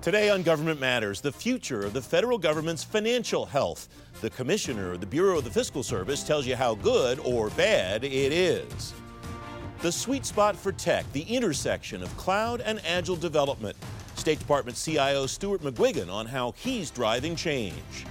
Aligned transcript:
Today 0.00 0.30
on 0.30 0.44
Government 0.44 0.78
Matters, 0.78 1.20
the 1.20 1.32
future 1.32 1.84
of 1.84 1.92
the 1.92 2.00
federal 2.00 2.38
government's 2.38 2.84
financial 2.84 3.44
health. 3.44 3.88
The 4.20 4.30
commissioner 4.30 4.92
of 4.92 5.00
the 5.00 5.06
Bureau 5.06 5.38
of 5.38 5.44
the 5.44 5.50
Fiscal 5.50 5.82
Service 5.82 6.22
tells 6.22 6.46
you 6.46 6.54
how 6.54 6.76
good 6.76 7.18
or 7.24 7.50
bad 7.50 8.04
it 8.04 8.32
is. 8.32 8.94
The 9.82 9.90
sweet 9.90 10.24
spot 10.24 10.54
for 10.54 10.70
tech, 10.70 11.10
the 11.12 11.22
intersection 11.22 12.00
of 12.00 12.16
cloud 12.16 12.60
and 12.60 12.80
agile 12.86 13.16
development. 13.16 13.76
State 14.14 14.38
Department 14.38 14.76
CIO 14.76 15.26
Stuart 15.26 15.62
McGuigan 15.62 16.08
on 16.08 16.26
how 16.26 16.52
he's 16.58 16.92
driving 16.92 17.34
change. 17.34 18.06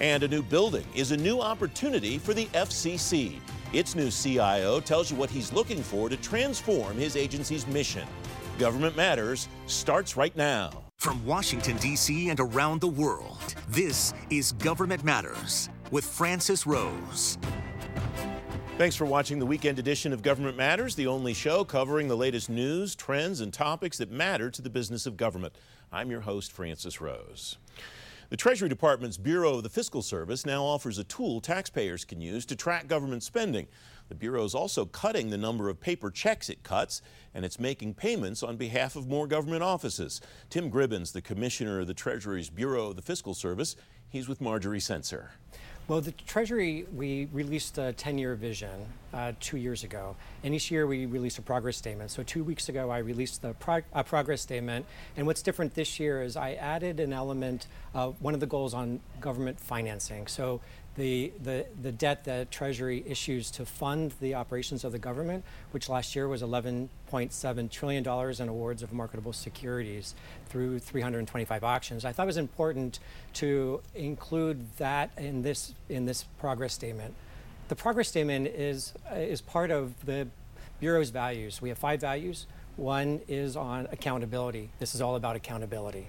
And 0.00 0.22
a 0.22 0.28
new 0.28 0.42
building 0.42 0.86
is 0.94 1.10
a 1.10 1.16
new 1.16 1.42
opportunity 1.42 2.16
for 2.16 2.32
the 2.32 2.46
FCC. 2.46 3.38
Its 3.74 3.94
new 3.94 4.10
CIO 4.10 4.80
tells 4.80 5.10
you 5.10 5.16
what 5.18 5.28
he's 5.28 5.52
looking 5.52 5.82
for 5.82 6.08
to 6.08 6.16
transform 6.16 6.96
his 6.96 7.16
agency's 7.16 7.66
mission. 7.66 8.08
Government 8.58 8.96
Matters 8.96 9.48
starts 9.66 10.16
right 10.16 10.34
now. 10.36 10.70
From 10.98 11.24
Washington, 11.26 11.76
D.C. 11.78 12.30
and 12.30 12.40
around 12.40 12.80
the 12.80 12.88
world, 12.88 13.54
this 13.68 14.14
is 14.30 14.52
Government 14.52 15.04
Matters 15.04 15.68
with 15.90 16.04
Francis 16.04 16.66
Rose. 16.66 17.38
Thanks 18.78 18.96
for 18.96 19.04
watching 19.04 19.38
the 19.38 19.46
weekend 19.46 19.78
edition 19.78 20.12
of 20.12 20.22
Government 20.22 20.56
Matters, 20.56 20.94
the 20.94 21.06
only 21.06 21.34
show 21.34 21.64
covering 21.64 22.08
the 22.08 22.16
latest 22.16 22.50
news, 22.50 22.94
trends, 22.94 23.40
and 23.40 23.52
topics 23.52 23.98
that 23.98 24.10
matter 24.10 24.50
to 24.50 24.62
the 24.62 24.70
business 24.70 25.06
of 25.06 25.16
government. 25.16 25.54
I'm 25.92 26.10
your 26.10 26.22
host, 26.22 26.50
Francis 26.50 27.00
Rose. 27.00 27.56
The 28.34 28.38
Treasury 28.38 28.68
Department's 28.68 29.16
Bureau 29.16 29.58
of 29.58 29.62
the 29.62 29.68
Fiscal 29.68 30.02
Service 30.02 30.44
now 30.44 30.64
offers 30.64 30.98
a 30.98 31.04
tool 31.04 31.40
taxpayers 31.40 32.04
can 32.04 32.20
use 32.20 32.44
to 32.46 32.56
track 32.56 32.88
government 32.88 33.22
spending. 33.22 33.68
The 34.08 34.16
Bureau 34.16 34.42
is 34.42 34.56
also 34.56 34.86
cutting 34.86 35.30
the 35.30 35.38
number 35.38 35.68
of 35.68 35.80
paper 35.80 36.10
checks 36.10 36.50
it 36.50 36.64
cuts, 36.64 37.00
and 37.32 37.44
it's 37.44 37.60
making 37.60 37.94
payments 37.94 38.42
on 38.42 38.56
behalf 38.56 38.96
of 38.96 39.06
more 39.06 39.28
government 39.28 39.62
offices. 39.62 40.20
Tim 40.50 40.68
Gribben, 40.68 41.12
the 41.12 41.22
Commissioner 41.22 41.78
of 41.78 41.86
the 41.86 41.94
Treasury's 41.94 42.50
Bureau 42.50 42.88
of 42.88 42.96
the 42.96 43.02
Fiscal 43.02 43.34
Service, 43.34 43.76
he's 44.08 44.26
with 44.26 44.40
Marjorie 44.40 44.80
Censer. 44.80 45.30
Well, 45.86 46.00
the 46.00 46.12
Treasury, 46.12 46.86
we 46.96 47.28
released 47.30 47.76
a 47.76 47.92
10 47.92 48.16
year 48.16 48.34
vision 48.36 48.86
uh, 49.12 49.32
two 49.38 49.58
years 49.58 49.84
ago, 49.84 50.16
and 50.42 50.54
each 50.54 50.70
year 50.70 50.86
we 50.86 51.04
release 51.04 51.36
a 51.36 51.42
progress 51.42 51.76
statement. 51.76 52.10
So, 52.10 52.22
two 52.22 52.42
weeks 52.42 52.70
ago, 52.70 52.88
I 52.88 52.98
released 52.98 53.42
the 53.42 53.52
prog- 53.52 53.84
progress 54.06 54.40
statement, 54.40 54.86
and 55.14 55.26
what's 55.26 55.42
different 55.42 55.74
this 55.74 56.00
year 56.00 56.22
is 56.22 56.38
I 56.38 56.54
added 56.54 57.00
an 57.00 57.12
element 57.12 57.66
one 58.20 58.32
of 58.32 58.40
the 58.40 58.46
goals 58.46 58.72
on 58.72 58.98
government 59.20 59.60
financing. 59.60 60.26
So, 60.26 60.62
the, 60.96 61.32
the, 61.42 61.66
the 61.80 61.90
debt 61.90 62.24
that 62.24 62.50
Treasury 62.50 63.04
issues 63.06 63.50
to 63.52 63.66
fund 63.66 64.12
the 64.20 64.34
operations 64.34 64.84
of 64.84 64.92
the 64.92 64.98
government, 64.98 65.44
which 65.72 65.88
last 65.88 66.14
year 66.14 66.28
was 66.28 66.42
$11.7 66.42 67.70
trillion 67.70 68.04
in 68.40 68.48
awards 68.48 68.82
of 68.82 68.92
marketable 68.92 69.32
securities 69.32 70.14
through 70.48 70.78
325 70.78 71.64
auctions. 71.64 72.04
I 72.04 72.12
thought 72.12 72.24
it 72.24 72.26
was 72.26 72.36
important 72.36 73.00
to 73.34 73.80
include 73.94 74.76
that 74.76 75.10
in 75.16 75.42
this, 75.42 75.74
in 75.88 76.06
this 76.06 76.24
progress 76.38 76.72
statement. 76.72 77.14
The 77.68 77.76
progress 77.76 78.08
statement 78.08 78.46
is, 78.48 78.92
is 79.12 79.40
part 79.40 79.70
of 79.70 79.92
the 80.04 80.28
Bureau's 80.80 81.10
values. 81.10 81.62
We 81.62 81.70
have 81.70 81.78
five 81.78 82.00
values. 82.00 82.46
One 82.76 83.20
is 83.26 83.56
on 83.56 83.88
accountability. 83.90 84.70
This 84.78 84.94
is 84.94 85.00
all 85.00 85.16
about 85.16 85.34
accountability. 85.34 86.08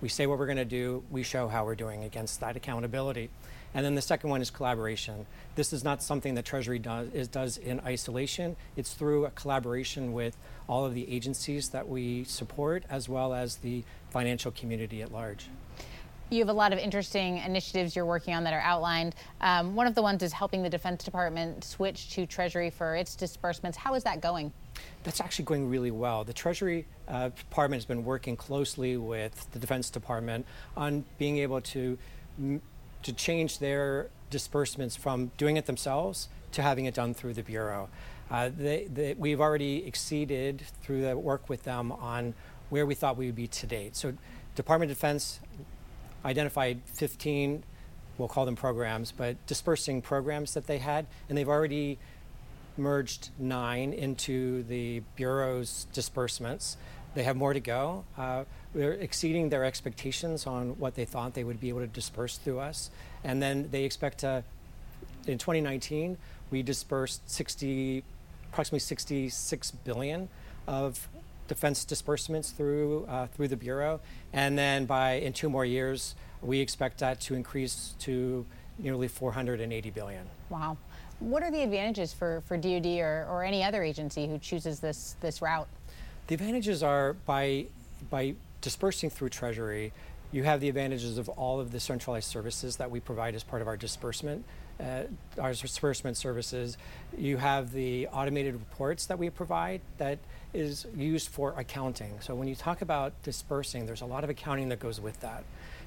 We 0.00 0.08
say 0.08 0.26
what 0.26 0.38
we're 0.38 0.46
going 0.46 0.56
to 0.56 0.64
do, 0.64 1.04
we 1.10 1.22
show 1.22 1.46
how 1.46 1.64
we're 1.64 1.74
doing 1.74 2.04
against 2.04 2.40
that 2.40 2.56
accountability. 2.56 3.30
And 3.74 3.84
then 3.84 3.94
the 3.94 4.02
second 4.02 4.30
one 4.30 4.42
is 4.42 4.50
collaboration. 4.50 5.26
This 5.54 5.72
is 5.72 5.84
not 5.84 6.02
something 6.02 6.34
that 6.34 6.44
Treasury 6.44 6.78
does, 6.78 7.08
is, 7.12 7.28
does 7.28 7.56
in 7.56 7.80
isolation. 7.80 8.56
It's 8.76 8.94
through 8.94 9.26
a 9.26 9.30
collaboration 9.30 10.12
with 10.12 10.36
all 10.68 10.84
of 10.84 10.94
the 10.94 11.10
agencies 11.12 11.68
that 11.70 11.88
we 11.88 12.24
support, 12.24 12.84
as 12.90 13.08
well 13.08 13.32
as 13.32 13.56
the 13.56 13.84
financial 14.10 14.50
community 14.50 15.02
at 15.02 15.12
large. 15.12 15.48
You 16.30 16.38
have 16.38 16.48
a 16.48 16.52
lot 16.52 16.72
of 16.72 16.78
interesting 16.78 17.38
initiatives 17.38 17.96
you're 17.96 18.06
working 18.06 18.34
on 18.34 18.44
that 18.44 18.52
are 18.52 18.60
outlined. 18.60 19.16
Um, 19.40 19.74
one 19.74 19.88
of 19.88 19.96
the 19.96 20.02
ones 20.02 20.22
is 20.22 20.32
helping 20.32 20.62
the 20.62 20.70
Defense 20.70 21.02
Department 21.02 21.64
switch 21.64 22.10
to 22.14 22.24
Treasury 22.24 22.70
for 22.70 22.94
its 22.94 23.16
disbursements. 23.16 23.76
How 23.76 23.94
is 23.94 24.04
that 24.04 24.20
going? 24.20 24.52
That's 25.02 25.20
actually 25.20 25.46
going 25.46 25.68
really 25.68 25.90
well. 25.90 26.22
The 26.22 26.32
Treasury 26.32 26.86
uh, 27.08 27.30
Department 27.30 27.78
has 27.80 27.84
been 27.84 28.04
working 28.04 28.36
closely 28.36 28.96
with 28.96 29.50
the 29.50 29.58
Defense 29.58 29.90
Department 29.90 30.46
on 30.76 31.04
being 31.18 31.38
able 31.38 31.60
to 31.62 31.98
to 33.02 33.12
change 33.12 33.58
their 33.58 34.08
disbursements 34.30 34.96
from 34.96 35.30
doing 35.36 35.56
it 35.56 35.66
themselves 35.66 36.28
to 36.52 36.62
having 36.62 36.84
it 36.84 36.94
done 36.94 37.14
through 37.14 37.34
the 37.34 37.42
Bureau. 37.42 37.88
Uh, 38.30 38.50
they, 38.56 38.84
they, 38.84 39.14
we've 39.14 39.40
already 39.40 39.84
exceeded 39.86 40.62
through 40.82 41.02
the 41.02 41.16
work 41.16 41.48
with 41.48 41.64
them 41.64 41.90
on 41.92 42.34
where 42.68 42.86
we 42.86 42.94
thought 42.94 43.16
we 43.16 43.26
would 43.26 43.34
be 43.34 43.48
to 43.48 43.66
date. 43.66 43.96
So, 43.96 44.14
Department 44.54 44.90
of 44.90 44.96
Defense 44.96 45.40
identified 46.24 46.80
15, 46.86 47.64
we'll 48.18 48.28
call 48.28 48.44
them 48.44 48.56
programs, 48.56 49.10
but 49.12 49.44
dispersing 49.46 50.02
programs 50.02 50.54
that 50.54 50.66
they 50.66 50.78
had, 50.78 51.06
and 51.28 51.36
they've 51.36 51.48
already 51.48 51.98
merged 52.76 53.30
nine 53.38 53.92
into 53.92 54.62
the 54.64 55.00
Bureau's 55.16 55.86
disbursements. 55.92 56.76
They 57.14 57.24
have 57.24 57.36
more 57.36 57.52
to 57.52 57.60
go. 57.60 58.04
Uh, 58.16 58.44
we're 58.72 58.92
exceeding 58.92 59.48
their 59.48 59.64
expectations 59.64 60.46
on 60.46 60.78
what 60.78 60.94
they 60.94 61.04
thought 61.04 61.34
they 61.34 61.44
would 61.44 61.60
be 61.60 61.68
able 61.68 61.80
to 61.80 61.86
disperse 61.86 62.36
through 62.38 62.60
us. 62.60 62.90
And 63.24 63.42
then 63.42 63.68
they 63.70 63.84
expect 63.84 64.18
to, 64.18 64.44
in 65.26 65.38
2019, 65.38 66.16
we 66.50 66.62
dispersed 66.62 67.28
60, 67.28 68.04
approximately 68.52 68.78
66 68.78 69.70
billion 69.70 70.28
of 70.66 71.08
defense 71.50 71.84
disbursements 71.84 72.52
through 72.52 73.04
uh, 73.08 73.26
through 73.26 73.48
the 73.48 73.56
bureau, 73.56 74.00
and 74.32 74.56
then 74.56 74.86
by 74.86 75.14
in 75.14 75.32
two 75.32 75.50
more 75.50 75.64
years, 75.64 76.14
we 76.42 76.60
expect 76.60 76.98
that 76.98 77.20
to 77.20 77.34
increase 77.34 77.94
to 77.98 78.46
nearly 78.78 79.08
480 79.08 79.90
billion. 79.90 80.24
Wow. 80.48 80.78
What 81.18 81.42
are 81.42 81.50
the 81.50 81.62
advantages 81.62 82.14
for, 82.14 82.42
for 82.46 82.56
DoD 82.56 82.86
or, 83.00 83.26
or 83.28 83.44
any 83.44 83.62
other 83.62 83.82
agency 83.82 84.26
who 84.26 84.38
chooses 84.38 84.78
this 84.78 85.16
this 85.20 85.42
route? 85.42 85.68
The 86.30 86.34
advantages 86.34 86.84
are 86.84 87.14
by 87.14 87.66
by 88.08 88.36
dispersing 88.60 89.10
through 89.10 89.30
Treasury, 89.30 89.92
you 90.30 90.44
have 90.44 90.60
the 90.60 90.68
advantages 90.68 91.18
of 91.18 91.28
all 91.28 91.58
of 91.58 91.72
the 91.72 91.80
centralized 91.80 92.28
services 92.30 92.76
that 92.76 92.88
we 92.88 93.00
provide 93.00 93.34
as 93.34 93.42
part 93.42 93.62
of 93.62 93.66
our 93.66 93.76
disbursement. 93.76 94.44
Uh, 94.78 95.02
our 95.38 95.52
disbursement 95.52 96.16
services. 96.16 96.78
You 97.18 97.36
have 97.36 97.72
the 97.72 98.06
automated 98.06 98.54
reports 98.54 99.06
that 99.06 99.18
we 99.18 99.28
provide 99.28 99.80
that 99.98 100.20
is 100.54 100.86
used 100.96 101.28
for 101.28 101.52
accounting. 101.58 102.14
So 102.20 102.34
when 102.34 102.46
you 102.46 102.54
talk 102.54 102.80
about 102.80 103.12
dispersing, 103.22 103.84
there's 103.84 104.00
a 104.00 104.06
lot 104.06 104.22
of 104.24 104.30
accounting 104.30 104.68
that 104.68 104.78
goes 104.78 105.00
with 105.00 105.18
that. 105.20 105.42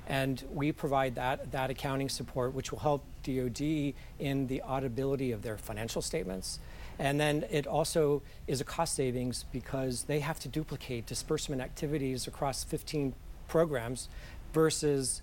And 0.08 0.44
we 0.54 0.74
provide 0.74 1.16
that, 1.16 1.54
that 1.54 1.70
accounting 1.72 2.10
support, 2.10 2.54
which 2.54 2.72
will 2.72 2.80
help 2.80 3.04
DoD 3.24 3.94
in 4.20 4.46
the 4.48 4.62
audibility 4.62 5.32
of 5.32 5.42
their 5.42 5.58
financial 5.58 6.02
statements. 6.02 6.60
And 7.00 7.20
then 7.20 7.46
it 7.50 7.68
also 7.68 8.22
is 8.48 8.62
a 8.62 8.64
cost 8.64 8.96
savings 8.96 9.46
because 9.52 10.04
they 10.04 10.20
have 10.20 10.40
to 10.42 10.48
duplicate 10.48 11.06
disbursement 11.06 11.62
activities 11.62 12.28
across 12.28 12.64
15 12.64 13.14
programs 13.48 14.10
versus 14.54 15.22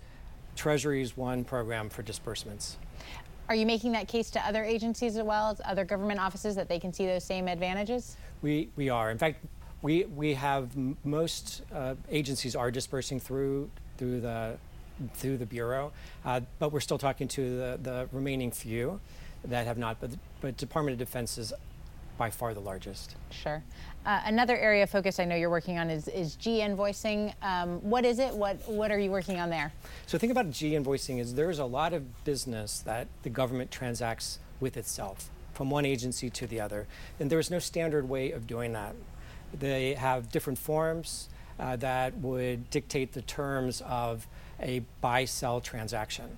Treasury's 0.57 1.17
one 1.17 1.45
program 1.45 1.89
for 1.89 2.03
disbursements. 2.03 2.77
Are 3.49 3.55
you 3.55 3.67
making 3.67 3.93
that 3.93 4.09
case 4.09 4.31
to 4.31 4.47
other 4.47 4.63
agencies 4.63 5.17
as 5.17 5.25
well 5.25 5.51
as 5.51 5.61
other 5.65 5.85
government 5.85 6.21
offices 6.21 6.55
that 6.57 6.69
they 6.69 6.79
can 6.79 6.93
see 6.93 7.07
those 7.07 7.25
same 7.25 7.49
advantages? 7.49 8.17
We, 8.43 8.69
we 8.77 8.89
are. 8.91 9.11
In 9.11 9.19
fact, 9.19 9.45
we, 9.83 10.05
we 10.05 10.35
have 10.35 10.71
most 11.05 11.63
uh, 11.75 11.95
agencies 12.11 12.55
are 12.55 12.71
dispersing 12.71 13.19
through 13.19 13.71
through 13.97 14.21
the 14.21 14.57
through 15.15 15.39
the 15.39 15.47
bureau, 15.47 15.93
uh, 16.25 16.41
but 16.59 16.73
we're 16.73 16.81
still 16.81 16.99
talking 16.99 17.27
to 17.27 17.57
the, 17.57 17.79
the 17.83 18.09
remaining 18.13 18.51
few 18.51 19.01
that 19.45 19.67
have 19.67 19.79
not. 19.79 20.01
But, 20.01 20.11
but 20.41 20.57
Department 20.57 20.95
of 20.95 20.99
Defense 20.99 21.39
is 21.39 21.53
by 22.19 22.29
far 22.29 22.53
the 22.53 22.61
largest. 22.61 23.17
Sure. 23.31 23.63
Uh, 24.05 24.21
another 24.27 24.57
area 24.57 24.83
of 24.83 24.91
focus 24.91 25.19
I 25.19 25.25
know 25.25 25.37
you're 25.37 25.49
working 25.49 25.79
on 25.79 25.89
is, 25.89 26.07
is 26.09 26.35
G-invoicing. 26.35 27.33
Um, 27.41 27.79
what 27.81 28.05
is 28.05 28.19
it? 28.19 28.35
What, 28.35 28.57
what 28.69 28.91
are 28.91 28.99
you 28.99 29.11
working 29.11 29.41
on 29.41 29.49
there? 29.49 29.73
So 30.07 30.19
think 30.19 30.31
about 30.31 30.51
G-invoicing 30.51 31.19
is 31.19 31.35
there's 31.35 31.59
a 31.59 31.65
lot 31.65 31.95
of 31.95 32.25
business 32.25 32.81
that 32.81 33.09
the 33.23 33.31
government 33.31 33.71
transacts 33.71 34.39
with 34.61 34.77
itself 34.77 35.31
from 35.55 35.71
one 35.71 35.87
agency 35.87 36.29
to 36.29 36.47
the 36.47 36.61
other. 36.61 36.87
And 37.19 37.31
there's 37.31 37.51
no 37.51 37.59
standard 37.59 38.07
way 38.07 38.33
of 38.33 38.47
doing 38.47 38.75
that. 38.75 38.95
They 39.59 39.95
have 39.95 40.31
different 40.31 40.59
forms 40.59 41.31
uh, 41.59 41.77
that 41.77 42.15
would 42.19 42.69
dictate 42.69 43.13
the 43.13 43.23
terms 43.23 43.83
of 43.87 44.27
a 44.61 44.83
buy-sell 45.01 45.63
transaction. 45.63 46.37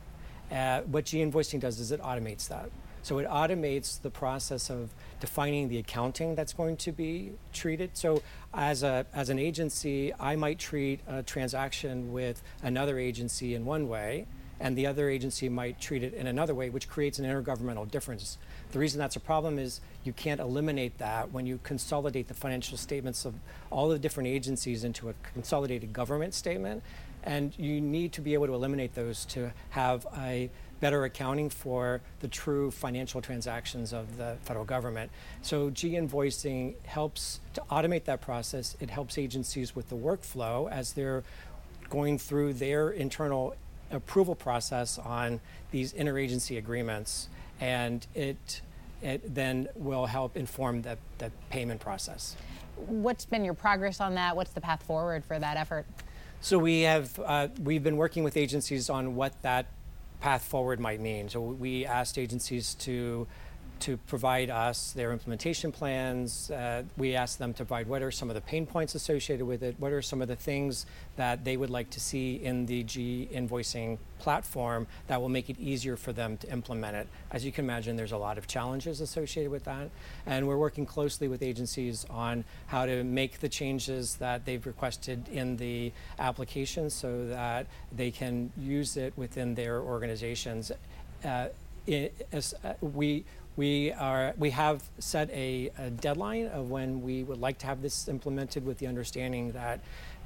Uh, 0.50 0.82
what 0.82 1.06
G-invoicing 1.06 1.58
does 1.58 1.80
is 1.80 1.90
it 1.90 2.00
automates 2.02 2.46
that. 2.48 2.70
So 3.02 3.18
it 3.18 3.28
automates 3.28 4.00
the 4.00 4.10
process 4.10 4.70
of 4.70 4.94
defining 5.20 5.68
the 5.68 5.78
accounting 5.78 6.34
that's 6.34 6.52
going 6.52 6.76
to 6.78 6.92
be 6.92 7.32
treated. 7.52 7.90
So 7.94 8.22
as 8.54 8.82
a 8.82 9.06
as 9.12 9.28
an 9.28 9.38
agency, 9.38 10.12
I 10.18 10.36
might 10.36 10.58
treat 10.58 11.00
a 11.08 11.22
transaction 11.22 12.12
with 12.12 12.42
another 12.62 12.98
agency 12.98 13.54
in 13.54 13.64
one 13.64 13.88
way, 13.88 14.26
and 14.60 14.76
the 14.76 14.86
other 14.86 15.08
agency 15.08 15.48
might 15.48 15.80
treat 15.80 16.04
it 16.04 16.14
in 16.14 16.28
another 16.28 16.54
way, 16.54 16.70
which 16.70 16.88
creates 16.88 17.18
an 17.18 17.24
intergovernmental 17.24 17.90
difference. 17.90 18.38
The 18.70 18.78
reason 18.78 19.00
that's 19.00 19.16
a 19.16 19.20
problem 19.20 19.58
is 19.58 19.80
you 20.04 20.12
can't 20.12 20.40
eliminate 20.40 20.98
that 20.98 21.32
when 21.32 21.44
you 21.44 21.58
consolidate 21.64 22.28
the 22.28 22.34
financial 22.34 22.78
statements 22.78 23.24
of 23.24 23.34
all 23.70 23.88
the 23.88 23.98
different 23.98 24.28
agencies 24.28 24.84
into 24.84 25.08
a 25.08 25.14
consolidated 25.34 25.92
government 25.92 26.34
statement. 26.34 26.82
And 27.24 27.56
you 27.56 27.80
need 27.80 28.12
to 28.14 28.20
be 28.20 28.34
able 28.34 28.48
to 28.48 28.54
eliminate 28.54 28.94
those 28.94 29.24
to 29.26 29.52
have 29.70 30.06
a 30.18 30.50
better 30.82 31.04
accounting 31.04 31.48
for 31.48 32.00
the 32.18 32.26
true 32.26 32.68
financial 32.72 33.22
transactions 33.22 33.92
of 33.92 34.16
the 34.16 34.36
federal 34.42 34.64
government. 34.64 35.08
So 35.40 35.70
G-invoicing 35.70 36.74
helps 36.84 37.38
to 37.54 37.62
automate 37.70 38.04
that 38.06 38.20
process. 38.20 38.76
It 38.80 38.90
helps 38.90 39.16
agencies 39.16 39.76
with 39.76 39.88
the 39.88 39.94
workflow 39.94 40.68
as 40.70 40.92
they're 40.92 41.22
going 41.88 42.18
through 42.18 42.54
their 42.54 42.90
internal 42.90 43.54
approval 43.92 44.34
process 44.34 44.98
on 44.98 45.40
these 45.70 45.92
interagency 45.92 46.58
agreements. 46.58 47.28
And 47.60 48.04
it, 48.16 48.60
it 49.02 49.32
then 49.32 49.68
will 49.76 50.06
help 50.06 50.36
inform 50.36 50.82
the, 50.82 50.98
the 51.18 51.30
payment 51.48 51.80
process. 51.80 52.34
What's 52.74 53.24
been 53.24 53.44
your 53.44 53.54
progress 53.54 54.00
on 54.00 54.16
that? 54.16 54.34
What's 54.34 54.50
the 54.50 54.60
path 54.60 54.82
forward 54.82 55.24
for 55.24 55.38
that 55.38 55.56
effort? 55.56 55.86
So 56.40 56.58
we 56.58 56.80
have 56.80 57.16
uh, 57.24 57.48
we've 57.62 57.84
been 57.84 57.96
working 57.96 58.24
with 58.24 58.36
agencies 58.36 58.90
on 58.90 59.14
what 59.14 59.40
that 59.42 59.66
path 60.22 60.44
forward 60.44 60.78
might 60.78 61.00
mean. 61.00 61.28
So 61.28 61.40
we 61.42 61.84
asked 61.84 62.16
agencies 62.16 62.74
to 62.76 63.26
to 63.82 63.96
provide 63.96 64.48
us 64.48 64.92
their 64.92 65.12
implementation 65.12 65.72
plans. 65.72 66.50
Uh, 66.52 66.84
we 66.96 67.16
asked 67.16 67.40
them 67.40 67.52
to 67.52 67.64
provide 67.64 67.88
what 67.88 68.00
are 68.00 68.12
some 68.12 68.30
of 68.30 68.34
the 68.34 68.40
pain 68.40 68.64
points 68.64 68.94
associated 68.94 69.44
with 69.44 69.62
it, 69.62 69.74
what 69.78 69.92
are 69.92 70.00
some 70.00 70.22
of 70.22 70.28
the 70.28 70.36
things 70.36 70.86
that 71.16 71.44
they 71.44 71.56
would 71.56 71.70
like 71.70 71.90
to 71.90 71.98
see 71.98 72.36
in 72.36 72.66
the 72.66 72.84
G 72.84 73.28
invoicing 73.32 73.98
platform 74.20 74.86
that 75.08 75.20
will 75.20 75.28
make 75.28 75.50
it 75.50 75.58
easier 75.58 75.96
for 75.96 76.12
them 76.12 76.36
to 76.36 76.52
implement 76.52 76.96
it. 76.96 77.08
As 77.32 77.44
you 77.44 77.50
can 77.50 77.64
imagine, 77.64 77.96
there's 77.96 78.12
a 78.12 78.16
lot 78.16 78.38
of 78.38 78.46
challenges 78.46 79.00
associated 79.00 79.50
with 79.50 79.64
that. 79.64 79.90
And 80.26 80.46
we're 80.46 80.56
working 80.56 80.86
closely 80.86 81.26
with 81.26 81.42
agencies 81.42 82.06
on 82.08 82.44
how 82.68 82.86
to 82.86 83.02
make 83.02 83.40
the 83.40 83.48
changes 83.48 84.14
that 84.16 84.44
they've 84.44 84.64
requested 84.64 85.28
in 85.28 85.56
the 85.56 85.92
application 86.20 86.88
so 86.88 87.26
that 87.26 87.66
they 87.90 88.12
can 88.12 88.52
use 88.56 88.96
it 88.96 89.12
within 89.16 89.56
their 89.56 89.80
organizations. 89.80 90.70
Uh, 91.24 91.48
it, 91.86 92.28
as, 92.30 92.54
uh, 92.62 92.74
we 92.80 93.24
we 93.56 93.92
are 93.92 94.34
we 94.38 94.50
have 94.50 94.82
set 94.98 95.30
a, 95.30 95.70
a, 95.78 95.90
deadline 95.90 96.46
of 96.46 96.70
when 96.70 97.02
we 97.02 97.22
would 97.22 97.40
like 97.40 97.58
to 97.58 97.66
have 97.66 97.82
this 97.82 98.08
implemented, 98.08 98.64
with 98.64 98.78
the 98.78 98.86
understanding 98.86 99.52
that 99.52 99.80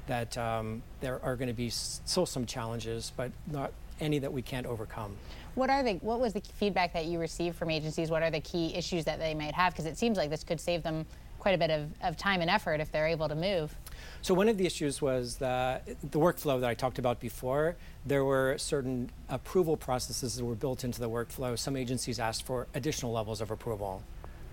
that 0.07 0.37
um, 0.37 0.81
there 1.01 1.19
are 1.23 1.35
going 1.35 1.49
to 1.49 1.53
be 1.53 1.69
still 1.69 2.25
some 2.25 2.45
challenges, 2.45 3.11
but 3.17 3.31
not 3.51 3.71
any 3.99 4.19
that 4.19 4.31
we 4.31 4.41
can't 4.41 4.65
overcome. 4.65 5.15
What 5.55 5.69
are 5.69 5.83
the 5.83 5.95
what 5.95 6.19
was 6.19 6.33
the 6.33 6.41
feedback 6.41 6.93
that 6.93 7.05
you 7.05 7.19
received 7.19 7.55
from 7.57 7.69
agencies? 7.69 8.09
What 8.09 8.23
are 8.23 8.31
the 8.31 8.41
key 8.41 8.73
issues 8.75 9.05
that 9.05 9.19
they 9.19 9.33
might 9.33 9.53
have? 9.53 9.73
Because 9.73 9.85
it 9.85 9.97
seems 9.97 10.17
like 10.17 10.29
this 10.29 10.43
could 10.43 10.61
save 10.61 10.83
them 10.83 11.05
quite 11.39 11.55
a 11.55 11.57
bit 11.57 11.69
of, 11.69 11.89
of 12.01 12.17
time 12.17 12.41
and 12.41 12.49
effort 12.49 12.79
if 12.79 12.91
they're 12.91 13.07
able 13.07 13.27
to 13.27 13.35
move. 13.35 13.75
So 14.21 14.33
one 14.33 14.49
of 14.49 14.57
the 14.57 14.65
issues 14.65 15.01
was 15.01 15.37
the, 15.37 15.81
the 16.01 16.19
workflow 16.19 16.59
that 16.59 16.69
I 16.69 16.73
talked 16.73 16.99
about 16.99 17.19
before. 17.19 17.75
There 18.05 18.23
were 18.23 18.57
certain 18.57 19.09
approval 19.29 19.77
processes 19.77 20.35
that 20.35 20.45
were 20.45 20.55
built 20.55 20.83
into 20.83 20.99
the 20.99 21.09
workflow. 21.09 21.57
Some 21.57 21.75
agencies 21.75 22.19
asked 22.19 22.43
for 22.43 22.67
additional 22.73 23.11
levels 23.11 23.41
of 23.41 23.51
approval, 23.51 24.03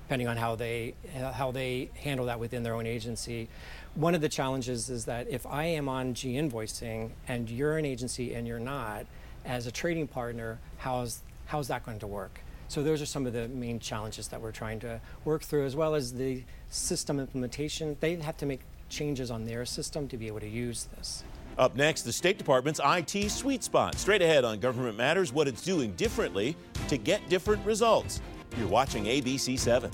depending 0.07 0.29
on 0.29 0.37
how 0.37 0.55
they 0.55 0.95
how 1.33 1.51
they 1.51 1.91
handle 1.95 2.27
that 2.27 2.39
within 2.39 2.63
their 2.63 2.75
own 2.75 2.87
agency. 2.87 3.49
One 3.95 4.15
of 4.15 4.21
the 4.21 4.29
challenges 4.29 4.91
is 4.91 5.05
that 5.07 5.29
if 5.31 5.47
I 5.47 5.65
am 5.65 5.89
on 5.89 6.15
G 6.15 6.35
invoicing 6.35 7.11
and 7.29 7.49
you're 7.49 7.79
an 7.79 7.85
agency 7.85 8.35
and 8.35 8.47
you're 8.47 8.59
not, 8.59 9.07
as 9.45 9.67
a 9.67 9.73
trading 9.73 10.09
partner, 10.09 10.59
how's 10.79 11.21
how's 11.47 11.69
that 11.69 11.85
going 11.85 12.01
to 12.01 12.07
work? 12.07 12.41
So 12.69 12.83
those 12.83 13.03
are 13.03 13.07
some 13.07 13.27
of 13.27 13.33
the 13.33 13.47
main 13.49 13.79
challenges 13.79 14.29
that 14.29 14.41
we're 14.41 14.51
trying 14.51 14.81
to 14.81 15.01
work 15.25 15.43
through, 15.43 15.67
as 15.67 15.77
well 15.77 15.95
as 15.95 16.13
the 16.15 16.43
system 16.71 17.21
implementation. 17.21 17.97
They 18.01 18.17
have 18.17 18.37
to 18.39 18.47
make 18.47 18.61
changes 18.95 19.31
on 19.31 19.45
their 19.45 19.65
system 19.65 20.09
to 20.09 20.17
be 20.17 20.27
able 20.27 20.41
to 20.41 20.49
use 20.49 20.89
this. 20.97 21.25
Up 21.59 21.77
next, 21.77 22.03
the 22.03 22.13
State 22.13 22.39
Department's 22.39 22.81
IT 22.85 23.31
sweet 23.31 23.63
spot. 23.63 23.97
Straight 23.97 24.23
ahead 24.23 24.45
on 24.45 24.59
Government 24.59 24.97
Matters, 24.97 25.33
what 25.33 25.47
it's 25.47 25.63
doing 25.63 25.93
differently 25.93 26.57
to 26.89 26.97
get 26.97 27.29
different 27.29 27.65
results. 27.65 28.21
You're 28.59 28.69
watching 28.69 29.05
ABC 29.05 29.59
7. 29.59 29.91